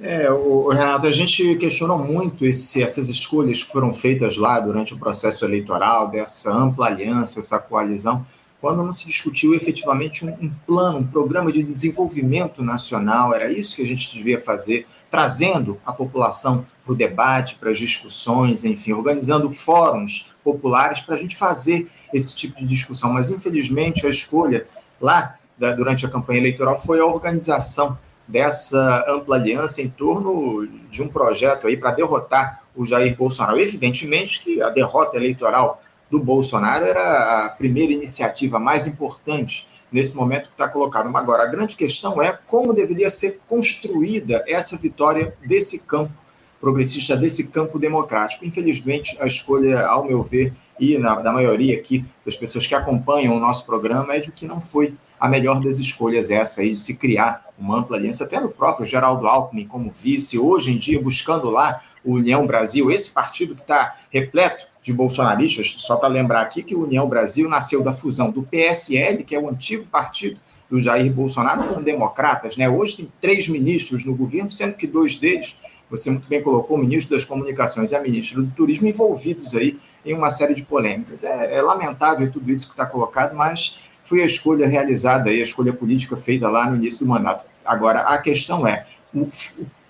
[0.00, 4.92] É, o, Renato, a gente questiona muito esse, essas escolhas que foram feitas lá durante
[4.92, 8.24] o processo eleitoral, dessa ampla aliança, essa coalizão
[8.64, 13.34] quando não se discutiu efetivamente um, um, plano, um programa de desenvolvimento nacional.
[13.34, 17.76] Era isso que a gente devia fazer, trazendo a população para o debate, para as
[17.76, 23.12] discussões, enfim, organizando fóruns populares para a gente fazer esse tipo de discussão.
[23.12, 24.66] Mas, infelizmente, a escolha
[24.98, 31.02] lá da, durante a campanha eleitoral foi a organização dessa ampla aliança em torno de
[31.02, 33.58] um projeto aí para derrotar o Jair Bolsonaro.
[33.58, 40.48] Evidentemente que a derrota eleitoral do Bolsonaro era a primeira iniciativa mais importante nesse momento
[40.48, 41.14] que está colocado.
[41.16, 46.12] Agora, a grande questão é como deveria ser construída essa vitória desse campo
[46.60, 48.44] progressista desse campo democrático.
[48.44, 53.36] Infelizmente, a escolha, ao meu ver, e na, da maioria aqui das pessoas que acompanham
[53.36, 56.78] o nosso programa, é de que não foi a melhor das escolhas essa aí, de
[56.78, 61.00] se criar uma ampla aliança, até no próprio Geraldo Alckmin como vice, hoje em dia
[61.00, 66.42] buscando lá o União Brasil, esse partido que está repleto de bolsonaristas, só para lembrar
[66.42, 70.38] aqui que o União Brasil nasceu da fusão do PSL, que é o antigo partido
[70.68, 72.56] do Jair Bolsonaro, com democratas.
[72.56, 72.68] Né?
[72.68, 75.56] Hoje tem três ministros no governo, sendo que dois deles,
[75.90, 79.78] você muito bem colocou, o ministro das Comunicações e a ministra do Turismo, envolvidos aí
[80.04, 81.24] em uma série de polêmicas.
[81.24, 85.44] É, é lamentável tudo isso que está colocado, mas foi a escolha realizada, aí, a
[85.44, 87.46] escolha política feita lá no início do mandato.
[87.64, 88.86] Agora, a questão é,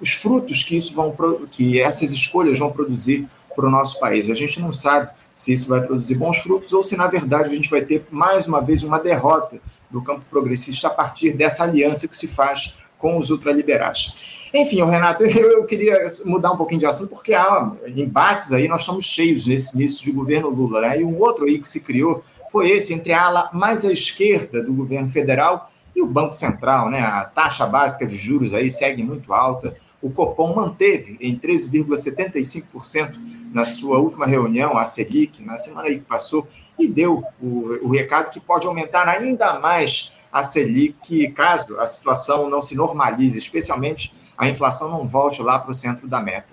[0.01, 1.17] os frutos que, isso vão,
[1.51, 4.29] que essas escolhas vão produzir para o nosso país.
[4.29, 7.55] A gente não sabe se isso vai produzir bons frutos ou se, na verdade, a
[7.55, 12.09] gente vai ter mais uma vez uma derrota do campo progressista a partir dessa aliança
[12.09, 14.44] que se faz com os ultraliberais.
[14.55, 19.05] Enfim, Renato, eu, queria mudar um pouquinho de assunto, porque há embates aí, nós estamos
[19.05, 21.01] cheios nesse início de governo Lula, né?
[21.01, 24.63] E um outro aí que se criou foi esse, entre a ala mais à esquerda
[24.63, 27.01] do governo federal e o Banco Central, né?
[27.01, 29.77] A taxa básica de juros aí segue muito alta.
[30.01, 33.17] O Copom manteve em 13,75%
[33.53, 36.47] na sua última reunião, a Selic, na semana que passou,
[36.79, 42.49] e deu o, o recado que pode aumentar ainda mais a Selic caso a situação
[42.49, 46.49] não se normalize, especialmente a inflação não volte lá para o centro da meta.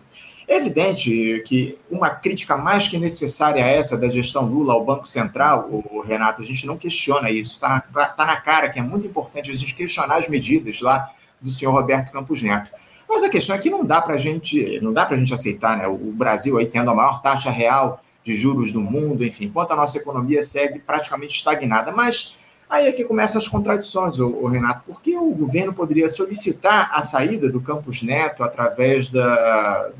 [0.48, 5.70] É evidente que uma crítica mais que necessária essa da gestão Lula ao Banco Central,
[5.72, 9.50] o Renato, a gente não questiona isso, está tá na cara que é muito importante
[9.50, 12.70] a gente questionar as medidas lá do senhor Roberto Campos Neto.
[13.08, 15.78] Mas a questão é que não dá para a gente, não dá para gente aceitar,
[15.78, 15.88] né?
[15.88, 19.76] O Brasil aí tendo a maior taxa real de juros do mundo, enfim, enquanto a
[19.76, 21.91] nossa economia segue praticamente estagnada.
[21.91, 22.39] Mas
[22.71, 27.01] aí é que começam as contradições, o, o Renato, porque o governo poderia solicitar a
[27.01, 29.91] saída do Campos Neto através da,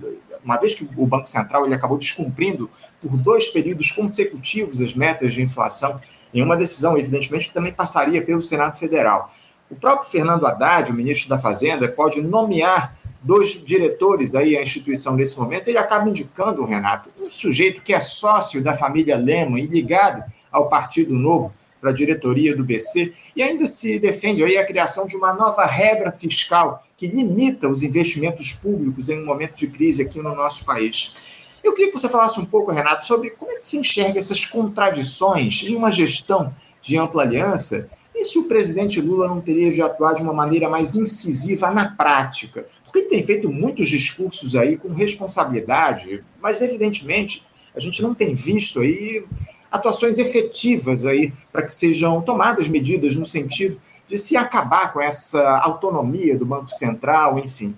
[0.43, 5.34] uma vez que o Banco Central ele acabou descumprindo por dois períodos consecutivos as metas
[5.34, 5.99] de inflação,
[6.34, 9.29] em uma decisão, evidentemente, que também passaria pelo Senado Federal.
[9.69, 15.15] O próprio Fernando Haddad, o ministro da Fazenda, pode nomear dois diretores aí à instituição
[15.15, 19.67] nesse momento, ele acaba indicando, Renato, um sujeito que é sócio da família Lehman e
[19.67, 24.65] ligado ao Partido Novo para a diretoria do BC, e ainda se defende aí a
[24.65, 29.67] criação de uma nova regra fiscal que limita os investimentos públicos em um momento de
[29.67, 31.58] crise aqui no nosso país.
[31.63, 34.46] Eu queria que você falasse um pouco, Renato, sobre como é que se enxerga essas
[34.46, 39.82] contradições em uma gestão de ampla aliança e se o presidente Lula não teria de
[39.82, 42.67] atuar de uma maneira mais incisiva na prática?
[42.84, 47.44] Porque ele tem feito muitos discursos aí com responsabilidade, mas evidentemente
[47.76, 49.24] a gente não tem visto aí
[49.71, 55.57] atuações efetivas aí para que sejam tomadas medidas no sentido de se acabar com essa
[55.60, 57.73] autonomia do Banco Central, enfim.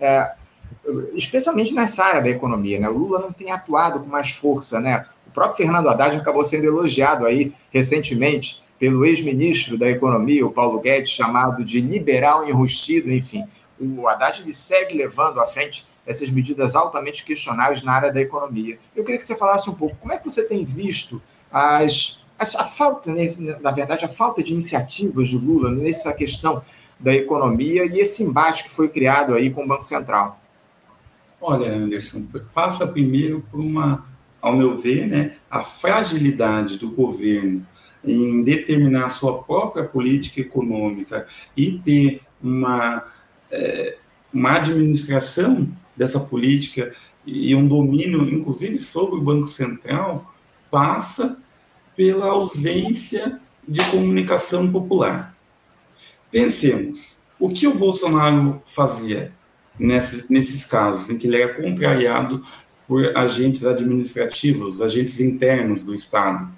[0.00, 0.32] É,
[1.12, 2.88] especialmente nessa área da economia, né?
[2.88, 5.04] O Lula não tem atuado com mais força, né?
[5.26, 10.80] O próprio Fernando Haddad acabou sendo elogiado aí recentemente pelo ex-ministro da Economia, o Paulo
[10.80, 13.44] Guedes, chamado de liberal enrustido, enfim.
[13.78, 18.78] O Haddad ele segue levando à frente essas medidas altamente questionáveis na área da economia.
[18.96, 22.56] Eu queria que você falasse um pouco como é que você tem visto as, as
[22.56, 23.28] a falta, né,
[23.60, 26.60] na verdade, a falta de iniciativas de Lula nessa questão
[26.98, 30.40] da economia e esse embate que foi criado aí com o Banco Central.
[31.40, 34.04] Olha, Anderson, passa primeiro por uma,
[34.42, 37.66] ao meu ver, né, a fragilidade do governo
[38.04, 43.04] em determinar sua própria política econômica e ter uma,
[43.50, 43.96] é,
[44.32, 46.94] uma administração dessa política
[47.26, 50.34] e um domínio, inclusive, sobre o Banco Central,
[50.70, 51.38] passa
[51.96, 55.34] pela ausência de comunicação popular.
[56.30, 59.32] Pensemos, o que o Bolsonaro fazia
[59.78, 62.42] nesses, nesses casos em que ele era contrariado
[62.88, 66.50] por agentes administrativos, agentes internos do Estado?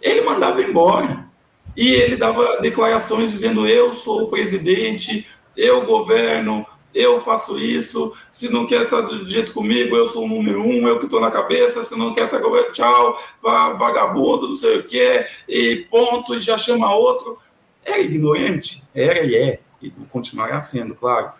[0.00, 1.28] ele mandava embora.
[1.76, 8.12] E ele dava declarações dizendo: eu sou o presidente, eu governo, eu faço isso.
[8.30, 11.20] Se não quer estar do jeito comigo, eu sou o número um, eu que estou
[11.20, 11.84] na cabeça.
[11.84, 16.56] Se não quer estar governo, tchau, vagabundo, não sei o quê, e ponto, e já
[16.58, 17.38] chama outro.
[17.84, 21.32] Era ignorante, era e é, e continuará sendo, claro.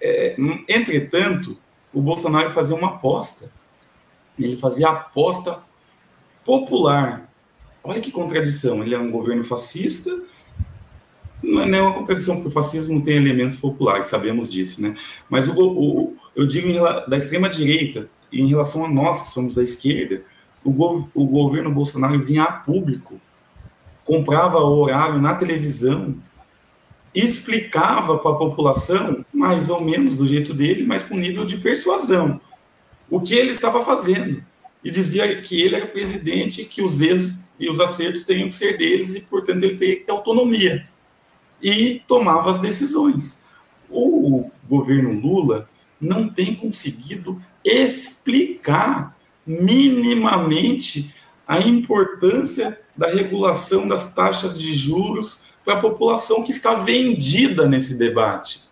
[0.00, 0.36] É,
[0.68, 1.58] entretanto,
[1.92, 3.50] o Bolsonaro fazia uma aposta.
[4.38, 5.60] Ele fazia aposta
[6.44, 7.28] popular
[7.88, 8.82] Olha que contradição.
[8.82, 10.14] Ele é um governo fascista,
[11.48, 14.94] não é nem uma contradição, porque o fascismo tem elementos populares, sabemos disso, né?
[15.28, 16.78] Mas o, o eu digo em,
[17.08, 20.22] da extrema-direita, em relação a nós que somos da esquerda,
[20.62, 23.20] o, go, o governo Bolsonaro vinha a público,
[24.04, 26.14] comprava o horário na televisão,
[27.14, 32.40] explicava para a população, mais ou menos do jeito dele, mas com nível de persuasão.
[33.10, 34.44] o que ele estava fazendo.
[34.84, 38.78] E dizia que ele era presidente, que os erros e os acertos teriam que ser
[38.78, 40.88] deles e, portanto, ele teria que ter autonomia.
[41.62, 43.40] E tomava as decisões.
[43.90, 45.68] O governo Lula
[46.00, 51.14] não tem conseguido explicar minimamente
[51.46, 57.94] a importância da regulação das taxas de juros para a população que está vendida nesse
[57.94, 58.64] debate.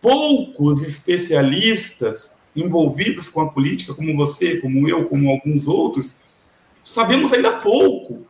[0.00, 6.14] Poucos especialistas envolvidos com a política, como você, como eu, como alguns outros,
[6.82, 8.27] sabemos ainda pouco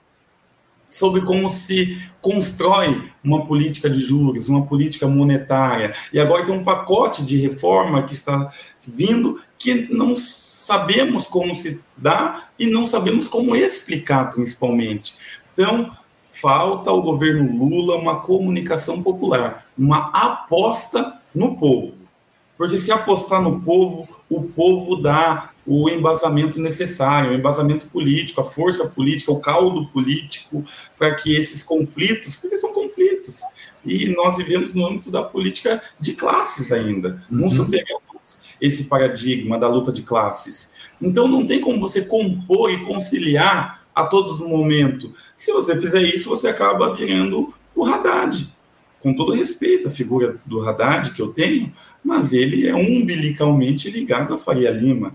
[0.89, 5.95] sobre como se constrói uma política de juros, uma política monetária.
[6.13, 8.53] E agora tem um pacote de reforma que está
[8.87, 15.17] vindo que não sabemos como se dá e não sabemos como explicar, principalmente.
[15.53, 15.91] Então,
[16.29, 21.98] falta ao governo Lula uma comunicação popular, uma aposta no povo.
[22.59, 28.45] Porque se apostar no povo, o povo dá o embasamento necessário, o embasamento político, a
[28.45, 30.65] força política, o caldo político
[30.99, 33.43] para que esses conflitos, porque são conflitos,
[33.85, 37.23] e nós vivemos no âmbito da política de classes ainda.
[37.31, 37.51] Não uhum.
[37.51, 40.73] superamos esse paradigma da luta de classes.
[41.01, 45.15] Então não tem como você compor e conciliar a todos no momento.
[45.37, 48.53] Se você fizer isso, você acaba virando o Haddad
[49.01, 51.73] com todo respeito à figura do Haddad que eu tenho,
[52.09, 55.15] mas ele é umbilicalmente ligado à Faria Lima,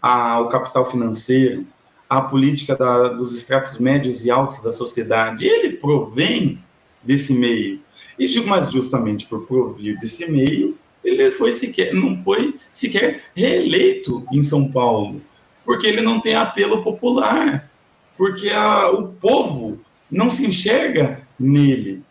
[0.00, 1.64] ao capital financeiro,
[2.10, 5.46] à política da, dos estratos médios e altos da sociedade.
[5.46, 6.58] Ele provém
[7.00, 7.80] desse meio.
[8.18, 14.42] E mais justamente por provir desse meio, ele foi sequer, não foi sequer reeleito em
[14.42, 15.22] São Paulo,
[15.64, 17.70] porque ele não tem apelo popular,
[18.18, 19.80] porque a, o povo
[20.10, 22.02] não se enxerga nele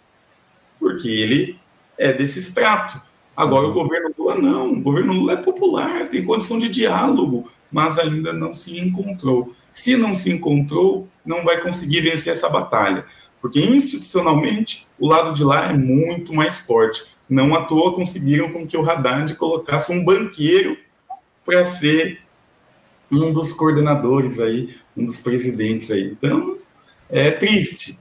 [0.81, 1.59] porque ele
[1.95, 2.99] é desse extrato.
[3.35, 7.97] Agora, o governo Lula não, o governo Lula é popular, tem condição de diálogo, mas
[7.97, 9.53] ainda não se encontrou.
[9.71, 13.05] Se não se encontrou, não vai conseguir vencer essa batalha,
[13.41, 17.03] porque institucionalmente o lado de lá é muito mais forte.
[17.29, 20.77] Não à toa conseguiram com que o Haddad colocasse um banqueiro
[21.45, 22.21] para ser
[23.09, 26.11] um dos coordenadores aí, um dos presidentes aí.
[26.11, 26.57] Então,
[27.09, 27.97] é triste,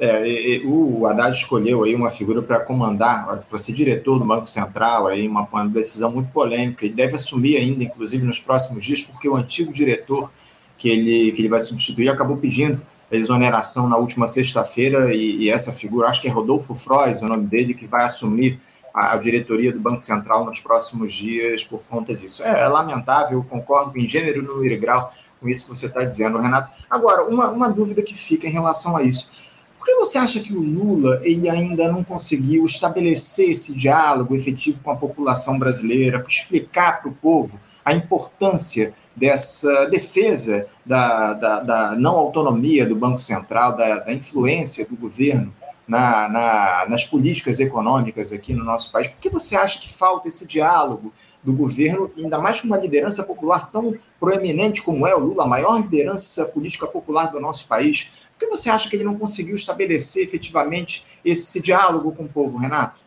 [0.00, 4.48] é, e, o Haddad escolheu aí uma figura para comandar, para ser diretor do Banco
[4.48, 9.02] Central, aí uma, uma, decisão muito polêmica, e deve assumir ainda, inclusive nos próximos dias,
[9.02, 10.32] porque o antigo diretor
[10.78, 12.80] que ele, que ele vai substituir acabou pedindo
[13.12, 17.28] a exoneração na última sexta-feira, e, e, essa figura, acho que é Rodolfo Frois, o
[17.28, 18.58] nome dele, que vai assumir
[18.94, 22.42] a, a, diretoria do Banco Central nos próximos dias por conta disso.
[22.42, 26.38] É, é lamentável, concordo em gênero, número e grau com isso que você está dizendo,
[26.38, 26.70] Renato.
[26.88, 29.49] Agora, uma, uma dúvida que fica em relação a isso
[29.80, 34.82] por que você acha que o Lula ele ainda não conseguiu estabelecer esse diálogo efetivo
[34.82, 41.96] com a população brasileira, explicar para o povo a importância dessa defesa da, da, da,
[41.96, 45.50] não autonomia do Banco Central, da, da influência do governo
[45.88, 49.08] na, na, nas políticas econômicas aqui no nosso país?
[49.08, 51.10] Por que você acha que falta esse diálogo
[51.42, 55.48] do governo, ainda mais com uma liderança popular tão proeminente como é o Lula, a
[55.48, 58.19] maior liderança política popular do nosso país?
[58.40, 62.98] Que você acha que ele não conseguiu estabelecer efetivamente esse diálogo com o povo, Renato?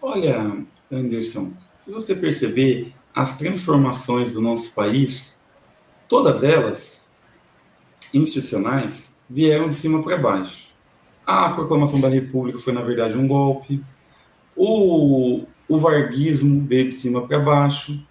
[0.00, 5.42] Olha, Anderson, se você perceber, as transformações do nosso país,
[6.08, 7.06] todas elas
[8.14, 10.70] institucionais, vieram de cima para baixo.
[11.26, 13.84] A proclamação da República foi, na verdade, um golpe.
[14.56, 18.02] O, o varguismo veio de cima para baixo.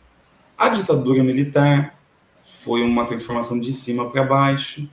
[0.56, 1.98] A ditadura militar
[2.44, 4.88] foi uma transformação de cima para baixo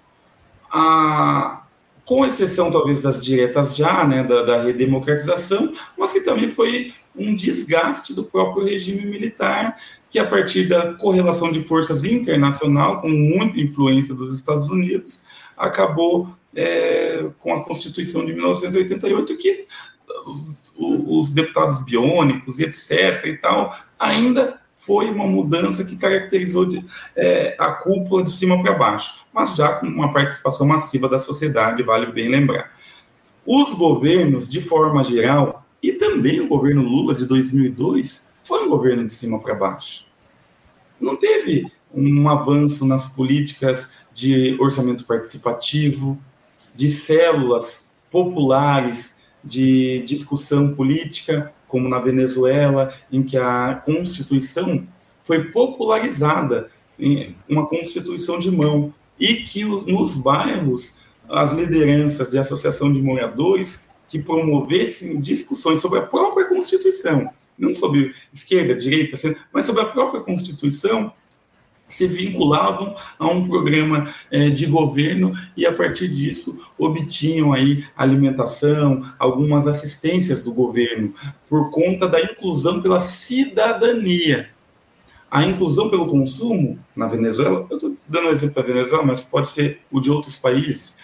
[0.70, 1.62] a,
[2.04, 7.34] com exceção talvez das diretas já, né, da, da redemocratização, mas que também foi um
[7.34, 9.76] desgaste do próprio regime militar,
[10.08, 15.20] que a partir da correlação de forças internacional, com muita influência dos Estados Unidos,
[15.56, 19.66] acabou é, com a Constituição de 1988, que
[20.26, 23.24] os, os deputados biônicos, etc.
[23.26, 26.84] e tal, ainda foi uma mudança que caracterizou de,
[27.16, 31.82] é, a cúpula de cima para baixo, mas já com uma participação massiva da sociedade,
[31.82, 32.72] vale bem lembrar.
[33.44, 39.06] Os governos, de forma geral, e também o governo Lula de 2002, foi um governo
[39.06, 40.04] de cima para baixo.
[41.00, 46.18] Não teve um avanço nas políticas de orçamento participativo,
[46.74, 54.88] de células populares de discussão política, como na Venezuela, em que a Constituição
[55.22, 56.70] foi popularizada,
[57.46, 60.96] uma Constituição de mão, e que nos bairros
[61.28, 68.14] as lideranças de associação de moradores que promovessem discussões sobre a própria Constituição, não sobre
[68.32, 69.18] esquerda, direita,
[69.52, 71.12] mas sobre a própria Constituição,
[71.88, 79.04] se vinculavam a um programa é, de governo e a partir disso obtinham aí alimentação,
[79.18, 81.14] algumas assistências do governo
[81.48, 84.48] por conta da inclusão pela cidadania.
[85.30, 89.22] A inclusão pelo consumo na Venezuela, eu estou dando o um exemplo da Venezuela, mas
[89.22, 90.96] pode ser o de outros países,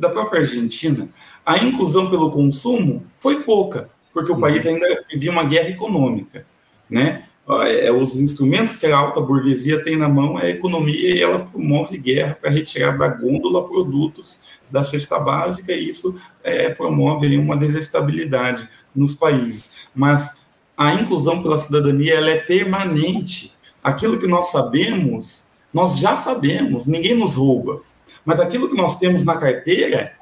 [0.00, 1.08] da própria Argentina,
[1.44, 6.46] a inclusão pelo consumo foi pouca, porque o país ainda vivia uma guerra econômica,
[6.88, 7.24] né?
[7.66, 11.40] É, os instrumentos que a alta burguesia tem na mão é a economia e ela
[11.40, 17.56] promove guerra para retirar da gôndola produtos da cesta básica e isso é, promove uma
[17.56, 19.72] desestabilidade nos países.
[19.94, 20.36] Mas
[20.76, 23.52] a inclusão pela cidadania ela é permanente.
[23.82, 27.82] Aquilo que nós sabemos, nós já sabemos, ninguém nos rouba.
[28.24, 30.12] Mas aquilo que nós temos na carteira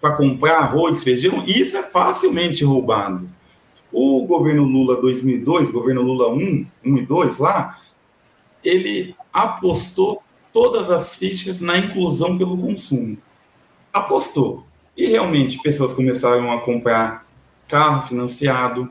[0.00, 3.28] para comprar arroz, feijão, isso é facilmente roubado.
[3.92, 7.78] O governo Lula 2002, governo Lula 1, 1 e 2 lá,
[8.64, 10.18] ele apostou
[10.52, 13.18] todas as fichas na inclusão pelo consumo.
[13.92, 14.64] Apostou.
[14.96, 17.26] E realmente pessoas começaram a comprar
[17.68, 18.90] carro financiado,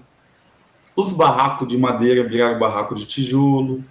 [0.96, 3.84] os barracos de madeira viraram barraco de tijolo,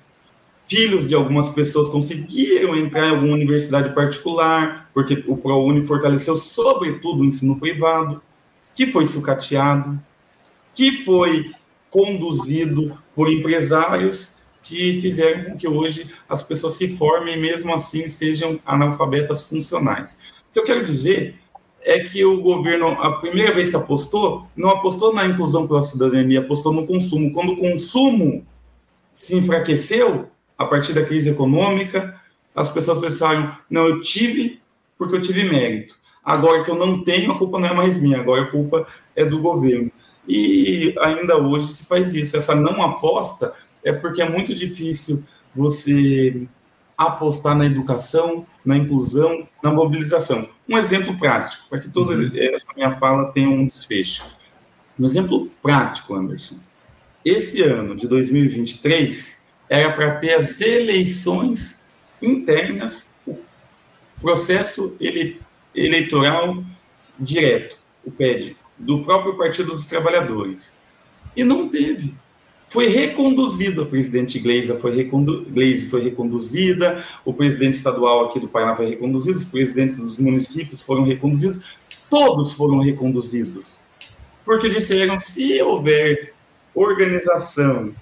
[0.69, 7.23] filhos de algumas pessoas conseguiram entrar em alguma universidade particular, porque o ProUni fortaleceu sobretudo
[7.23, 8.23] o ensino privado,
[8.75, 10.01] que foi sucateado
[10.81, 11.51] que foi
[11.91, 18.09] conduzido por empresários que fizeram com que hoje as pessoas se formem e mesmo assim
[18.09, 20.17] sejam analfabetas funcionais.
[20.49, 21.35] O que eu quero dizer
[21.83, 26.41] é que o governo, a primeira vez que apostou, não apostou na inclusão pela cidadania,
[26.41, 27.31] apostou no consumo.
[27.31, 28.43] Quando o consumo
[29.13, 32.19] se enfraqueceu a partir da crise econômica,
[32.57, 34.63] as pessoas pensaram: não, eu tive
[34.97, 35.95] porque eu tive mérito.
[36.25, 39.27] Agora que eu não tenho, a culpa não é mais minha, agora a culpa é
[39.27, 39.93] do governo.
[40.33, 42.37] E ainda hoje se faz isso.
[42.37, 43.53] Essa não aposta
[43.83, 46.47] é porque é muito difícil você
[46.97, 50.49] apostar na educação, na inclusão, na mobilização.
[50.69, 52.31] Um exemplo prático, para que toda uhum.
[52.35, 54.25] essa minha fala tenha um desfecho.
[54.97, 56.57] Um exemplo prático, Anderson.
[57.25, 61.81] Esse ano de 2023 era para ter as eleições
[62.23, 63.37] internas, o
[64.21, 65.41] processo ele,
[65.75, 66.63] eleitoral
[67.19, 70.73] direto, o PED do próprio Partido dos Trabalhadores.
[71.37, 72.15] E não teve.
[72.69, 78.47] Foi reconduzido, a presidente Gleisa foi, recondu Gleise foi reconduzida, o presidente estadual aqui do
[78.47, 81.61] Paraná foi reconduzido, os presidentes dos municípios foram reconduzidos,
[82.09, 83.83] todos foram reconduzidos.
[84.45, 86.33] Porque disseram, se houver
[86.73, 87.93] organização,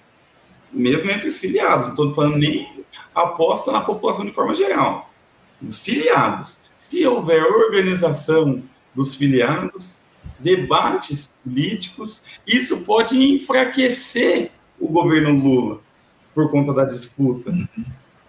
[0.71, 5.11] mesmo entre os filiados, não estou falando nem aposta na população de forma geral,
[5.61, 6.59] dos filiados.
[6.77, 8.63] Se houver organização
[8.95, 9.97] dos filiados,
[10.39, 15.81] debates políticos, isso pode enfraquecer o governo Lula
[16.35, 17.53] por conta da disputa.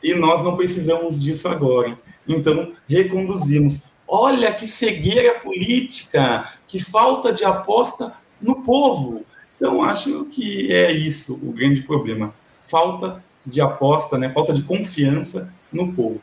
[0.02, 1.98] E nós não precisamos disso agora.
[2.28, 3.82] Então, reconduzimos.
[4.08, 9.24] Olha que cegueira política, que falta de aposta no povo.
[9.56, 12.34] Então, acho que é isso o grande problema.
[12.66, 14.30] Falta de aposta, né?
[14.30, 16.22] falta de confiança no povo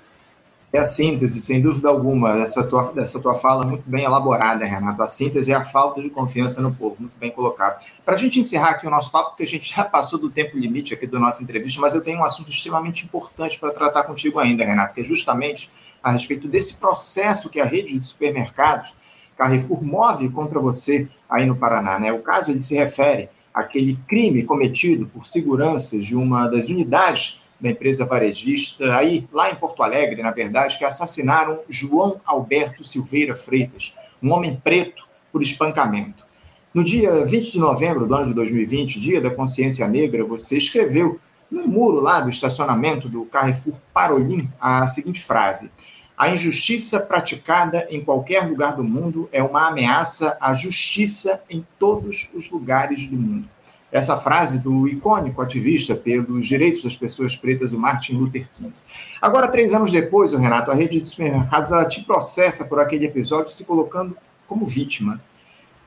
[0.73, 5.01] é a síntese, sem dúvida alguma, dessa tua, dessa tua fala muito bem elaborada, Renato.
[5.03, 7.83] A síntese é a falta de confiança no povo, muito bem colocado.
[8.05, 10.59] Para a gente encerrar aqui o nosso papo, porque a gente já passou do tempo
[10.59, 14.39] limite aqui da nossa entrevista, mas eu tenho um assunto extremamente importante para tratar contigo
[14.39, 15.71] ainda, Renato, que é justamente
[16.03, 18.95] a respeito desse processo que a rede de supermercados
[19.37, 21.99] Carrefour move contra você aí no Paraná.
[21.99, 22.13] Né?
[22.13, 27.71] O caso ele se refere àquele crime cometido por seguranças de uma das unidades da
[27.71, 33.95] empresa varejista, aí lá em Porto Alegre, na verdade, que assassinaram João Alberto Silveira Freitas,
[34.23, 36.25] um homem preto, por espancamento.
[36.73, 41.21] No dia 20 de novembro do ano de 2020, dia da consciência negra, você escreveu
[41.51, 45.71] no muro lá do estacionamento do Carrefour Parolim a seguinte frase:
[46.17, 52.31] A injustiça praticada em qualquer lugar do mundo é uma ameaça à justiça em todos
[52.35, 53.49] os lugares do mundo
[53.97, 58.73] essa frase do icônico ativista pelos direitos das pessoas pretas, o Martin Luther King.
[59.21, 63.07] Agora, três anos depois, o Renato, a rede de supermercados ela te processa por aquele
[63.07, 64.17] episódio se colocando
[64.47, 65.21] como vítima.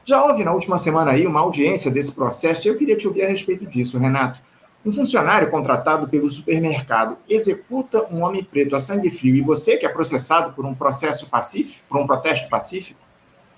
[0.03, 3.24] Já houve na última semana aí uma audiência desse processo e eu queria te ouvir
[3.24, 4.41] a respeito disso, Renato.
[4.84, 9.86] Um funcionário contratado pelo supermercado executa um homem preto a sangue frio e você que
[9.86, 12.99] é processado por um processo pacífico, por um protesto pacífico?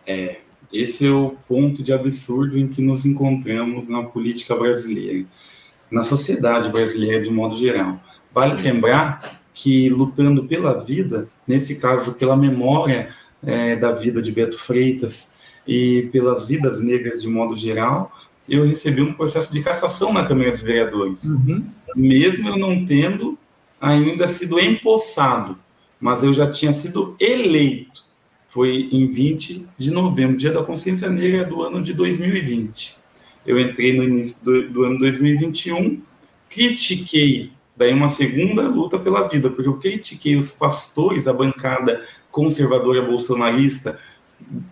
[0.05, 0.39] É,
[0.71, 5.25] esse é o ponto de absurdo em que nos encontramos na política brasileira,
[5.89, 7.99] na sociedade brasileira de modo geral.
[8.33, 13.09] Vale lembrar que lutando pela vida, nesse caso pela memória
[13.43, 15.31] é, da vida de Beto Freitas
[15.67, 18.11] e pelas vidas negras de modo geral,
[18.47, 21.65] eu recebi um processo de cassação na Câmara dos Vereadores, uhum.
[21.95, 23.37] mesmo eu não tendo
[23.79, 25.57] ainda sido empossado,
[25.99, 28.03] mas eu já tinha sido eleito.
[28.51, 32.97] Foi em 20 de novembro, dia da consciência negra do ano de 2020.
[33.47, 36.01] Eu entrei no início do, do ano 2021,
[36.49, 43.01] critiquei daí uma segunda luta pela vida, porque eu critiquei os pastores, a bancada conservadora
[43.01, 43.97] bolsonarista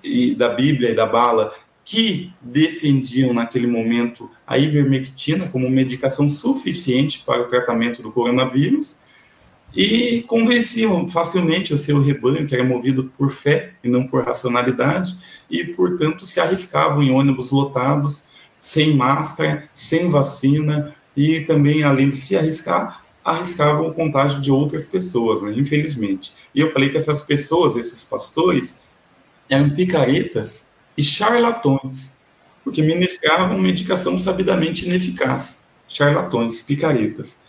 [0.03, 1.55] e da Bíblia e da bala,
[1.85, 8.98] que defendiam naquele momento a ivermectina como medicação suficiente para o tratamento do coronavírus
[9.75, 15.17] e convenciam facilmente o seu rebanho, que era movido por fé e não por racionalidade,
[15.49, 18.23] e, portanto, se arriscavam em ônibus lotados,
[18.55, 24.85] sem máscara, sem vacina, e também, além de se arriscar, arriscavam o contágio de outras
[24.85, 26.33] pessoas, né, infelizmente.
[26.53, 28.79] E eu falei que essas pessoas, esses pastores,
[29.49, 30.67] eram picaretas
[30.97, 32.13] e charlatões,
[32.63, 35.59] porque ministravam medicação sabidamente ineficaz.
[35.87, 37.39] Charlatões, picaretas.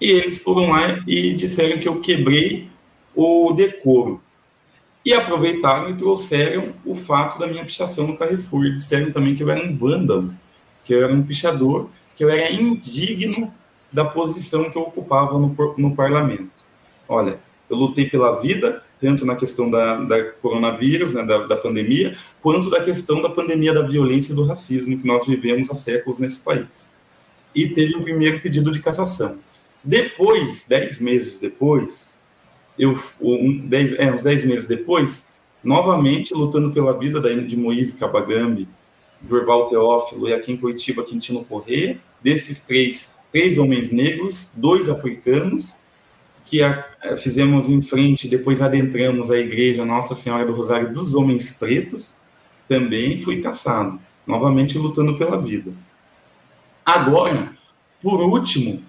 [0.00, 2.68] E eles foram lá e disseram que eu quebrei
[3.14, 4.20] o decoro.
[5.04, 8.66] E aproveitaram e trouxeram o fato da minha pichação no Carrefour.
[8.66, 10.32] E disseram também que eu era um vândalo,
[10.84, 13.52] que eu era um pichador, que eu era indigno
[13.92, 16.66] da posição que eu ocupava no, no parlamento.
[17.08, 17.38] Olha,
[17.68, 22.70] eu lutei pela vida, tanto na questão da, da coronavírus, né, da, da, pandemia, quanto
[22.70, 26.40] da questão da pandemia da violência e do racismo que nós vivemos há séculos nesse
[26.40, 26.88] país.
[27.54, 29.38] E teve um primeiro pedido de cassação.
[29.84, 32.16] Depois, dez meses depois,
[32.78, 35.26] eu, um, dez, é, uns dez meses depois,
[35.62, 38.68] novamente lutando pela vida da, de Moisés Cabagambi,
[39.20, 45.78] Durval Teófilo e aqui em Curitiba, Quintino Corrêa, desses três, três homens negros, dois africanos,
[46.44, 51.14] que a, a, fizemos em frente, depois adentramos a igreja Nossa Senhora do Rosário dos
[51.14, 52.16] Homens Pretos,
[52.68, 55.72] também fui caçado, novamente lutando pela vida.
[56.84, 57.52] Agora,
[58.02, 58.82] por último,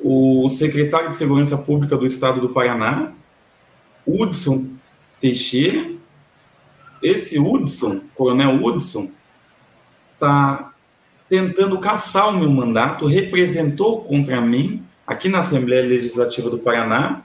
[0.00, 3.12] o secretário de Segurança Pública do Estado do Paraná,
[4.06, 4.70] Hudson
[5.20, 5.90] Teixeira,
[7.02, 9.10] esse Hudson, Coronel Hudson,
[10.14, 10.72] está
[11.28, 17.22] tentando caçar o meu mandato, representou contra mim aqui na Assembleia Legislativa do Paraná,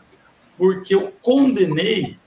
[0.57, 2.17] porque eu condenei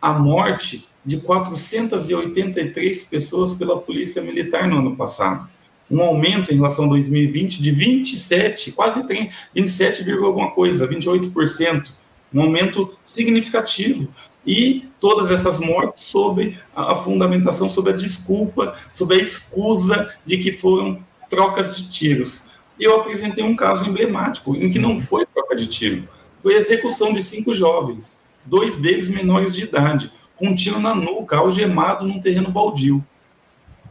[0.00, 5.48] a morte de 483 pessoas pela Polícia Militar no ano passado.
[5.90, 11.88] Um aumento em relação a 2020 de 27, quase 30, 27, alguma coisa, 28%.
[12.32, 14.08] Um aumento significativo.
[14.46, 20.52] E todas essas mortes sob a fundamentação, sob a desculpa, sob a escusa de que
[20.52, 22.44] foram trocas de tiros
[22.80, 26.08] eu apresentei um caso emblemático, em que não foi troca de tiro,
[26.42, 31.36] foi execução de cinco jovens, dois deles menores de idade, com um tiro na nuca,
[31.36, 33.04] algemado num terreno baldio.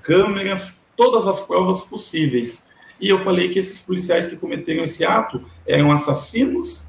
[0.02, 2.68] Câmeras, todas as provas possíveis.
[3.00, 6.88] E eu falei que esses policiais que cometeram esse ato eram assassinos,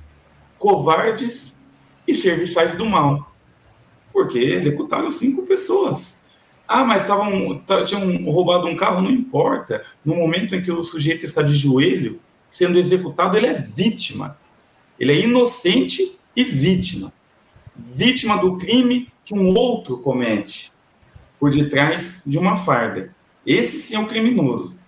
[0.58, 1.56] covardes
[2.06, 3.30] e serviçais do mal,
[4.12, 6.18] porque executaram cinco pessoas.
[6.66, 9.84] Ah, mas tavam, tinham roubado um carro, não importa.
[10.04, 14.38] No momento em que o sujeito está de joelho, sendo executado, ele é vítima.
[14.98, 17.12] Ele é inocente e vítima.
[17.76, 20.72] Vítima do crime que um outro comete
[21.38, 23.14] por detrás de uma farda.
[23.48, 24.78] Esse sim é o criminoso.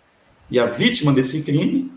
[0.50, 1.90] E a vítima desse crime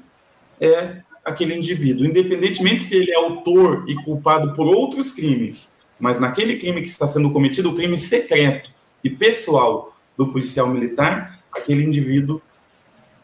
[0.62, 6.56] é aquele indivíduo, independentemente se ele é autor e culpado por outros crimes, mas naquele
[6.56, 8.72] crime que está sendo cometido, o crime secreto,
[9.04, 12.42] e pessoal do policial militar, aquele indivíduo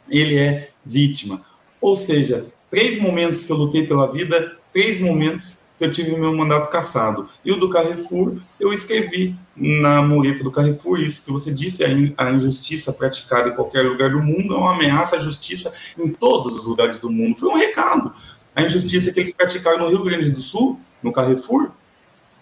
[0.09, 1.45] ele é vítima.
[1.79, 6.69] Ou seja, três momentos que eu lutei pela vida, três momentos eu tive meu mandato
[6.69, 7.30] cassado.
[7.43, 11.84] E o do Carrefour, eu escrevi na mureta do Carrefour isso que você disse,
[12.17, 16.57] a injustiça praticada em qualquer lugar do mundo é uma ameaça à justiça em todos
[16.57, 17.38] os lugares do mundo.
[17.38, 18.13] Foi um recado.
[18.55, 21.71] A injustiça que eles praticaram no Rio Grande do Sul, no Carrefour,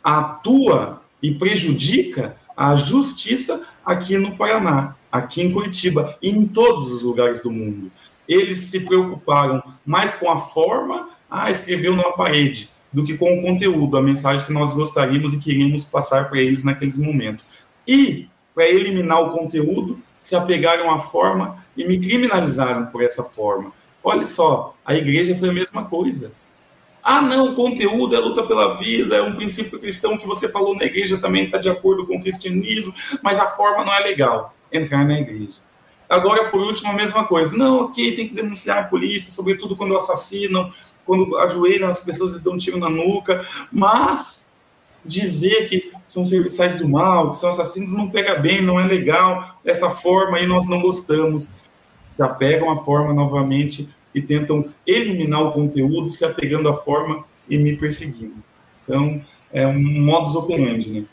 [0.04, 7.04] atua e prejudica a justiça aqui no Paraná, aqui em Curitiba e em todos os
[7.04, 7.92] lugares do mundo.
[8.28, 13.42] Eles se preocuparam mais com a forma, ah, escreveu numa parede, do que com o
[13.42, 17.46] conteúdo, a mensagem que nós gostaríamos e queríamos passar para eles naqueles momentos.
[17.88, 23.72] E, para eliminar o conteúdo, se apegaram à forma e me criminalizaram por essa forma.
[24.04, 26.32] Olha só, a igreja foi a mesma coisa.
[27.04, 30.76] Ah, não, o conteúdo é luta pela vida, é um princípio cristão que você falou
[30.76, 34.54] na igreja também está de acordo com o cristianismo, mas a forma não é legal,
[34.72, 35.62] entrar na igreja.
[36.10, 37.56] Agora, por último, a mesma coisa.
[37.56, 40.72] Não, ok, tem que denunciar a polícia, sobretudo quando assassinam,
[41.08, 44.46] quando ajoelham as pessoas dão um tiro na nuca, mas
[45.04, 49.58] dizer que são serviçais do mal, que são assassinos, não pega bem, não é legal,
[49.64, 51.50] dessa forma aí nós não gostamos.
[52.16, 57.58] Se apegam à forma novamente e tentam eliminar o conteúdo se apegando à forma e
[57.58, 58.44] me perseguindo.
[58.84, 61.06] Então, é um modus operandi, né?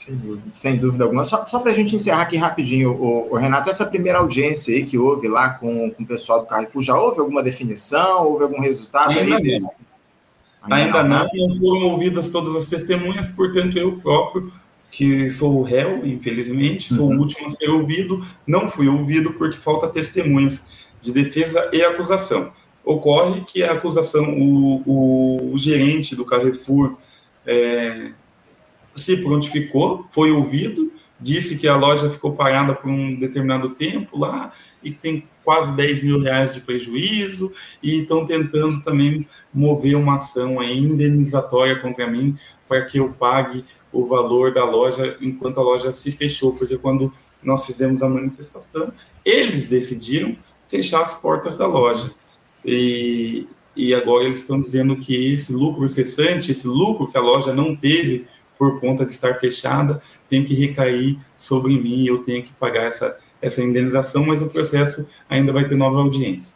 [0.00, 1.24] Sem dúvida, sem dúvida alguma.
[1.24, 4.82] Só, só para a gente encerrar aqui rapidinho, o, o, Renato, essa primeira audiência aí
[4.82, 8.26] que houve lá com, com o pessoal do Carrefour, já houve alguma definição?
[8.26, 9.70] Houve algum resultado Ainda aí desse?
[10.62, 14.50] Ainda, Ainda não, não, não foram ouvidas todas as testemunhas, portanto, eu próprio,
[14.90, 17.16] que sou o réu, infelizmente, sou uhum.
[17.16, 20.64] o último a ser ouvido, não fui ouvido porque falta testemunhas
[21.02, 22.52] de defesa e acusação.
[22.82, 26.96] Ocorre que a acusação, o, o, o gerente do Carrefour
[27.46, 28.12] é,
[28.94, 34.52] se prontificou, foi ouvido, disse que a loja ficou parada por um determinado tempo lá
[34.82, 40.58] e tem quase 10 mil reais de prejuízo e estão tentando também mover uma ação
[40.58, 42.36] aí indenizatória contra mim
[42.68, 47.12] para que eu pague o valor da loja enquanto a loja se fechou, porque quando
[47.42, 48.92] nós fizemos a manifestação,
[49.24, 50.36] eles decidiram
[50.68, 52.12] fechar as portas da loja.
[52.64, 57.52] E, e agora eles estão dizendo que esse lucro cessante, esse lucro que a loja
[57.52, 58.26] não teve
[58.60, 63.16] por conta de estar fechada, tem que recair sobre mim, eu tenho que pagar essa,
[63.40, 66.54] essa indenização, mas o processo ainda vai ter nova audiência.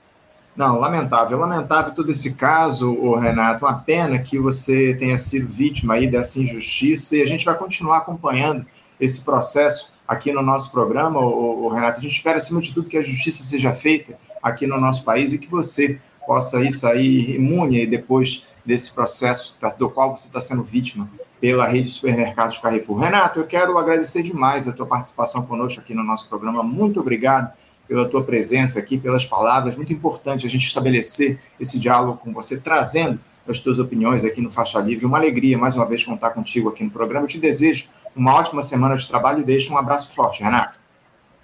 [0.55, 3.65] Não, lamentável, lamentável todo esse caso, o Renato.
[3.65, 7.99] Uma pena que você tenha sido vítima aí dessa injustiça e a gente vai continuar
[7.99, 8.67] acompanhando
[9.01, 12.01] esse processo aqui no nosso programa, o, Renato.
[12.01, 15.33] A gente espera, acima de tudo, que a justiça seja feita aqui no nosso país
[15.33, 20.63] e que você possa aí sair imune depois desse processo do qual você está sendo
[20.63, 21.09] vítima
[21.45, 23.01] pela rede de supermercados Carrefour.
[23.01, 26.63] Renato, eu quero agradecer demais a tua participação conosco aqui no nosso programa.
[26.63, 27.53] Muito obrigado
[27.87, 29.77] pela tua presença aqui, pelas palavras.
[29.77, 34.51] Muito importante a gente estabelecer esse diálogo com você, trazendo as tuas opiniões aqui no
[34.51, 35.05] Faixa Livre.
[35.05, 37.25] Uma alegria, mais uma vez, contar contigo aqui no programa.
[37.25, 40.79] Eu te desejo uma ótima semana de trabalho e deixo um abraço forte, Renato.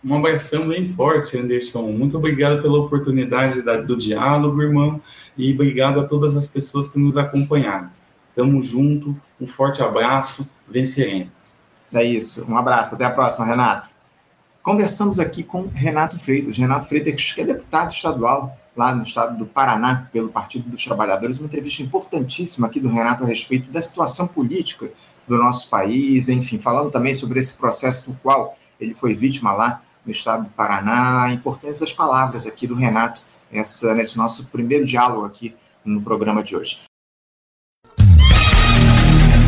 [0.02, 1.92] Um abração bem forte, Anderson.
[1.92, 4.98] Muito obrigado pela oportunidade do diálogo, irmão,
[5.36, 7.90] e obrigado a todas as pessoas que nos acompanharam.
[8.34, 11.60] Tamo junto, um forte abraço, venceremos.
[11.92, 13.88] É isso, um abraço, até a próxima, Renato.
[14.62, 16.56] Conversamos aqui com Renato Freitas.
[16.56, 21.38] Renato Freitas, que é deputado estadual lá no estado do Paraná, pelo Partido dos Trabalhadores,
[21.38, 24.92] uma entrevista importantíssima aqui do Renato a respeito da situação política
[25.26, 29.82] do nosso país, enfim, falando também sobre esse processo do qual ele foi vítima lá
[30.04, 34.84] no estado do Paraná, a importância das palavras aqui do Renato nessa, nesse nosso primeiro
[34.84, 36.89] diálogo aqui no programa de hoje.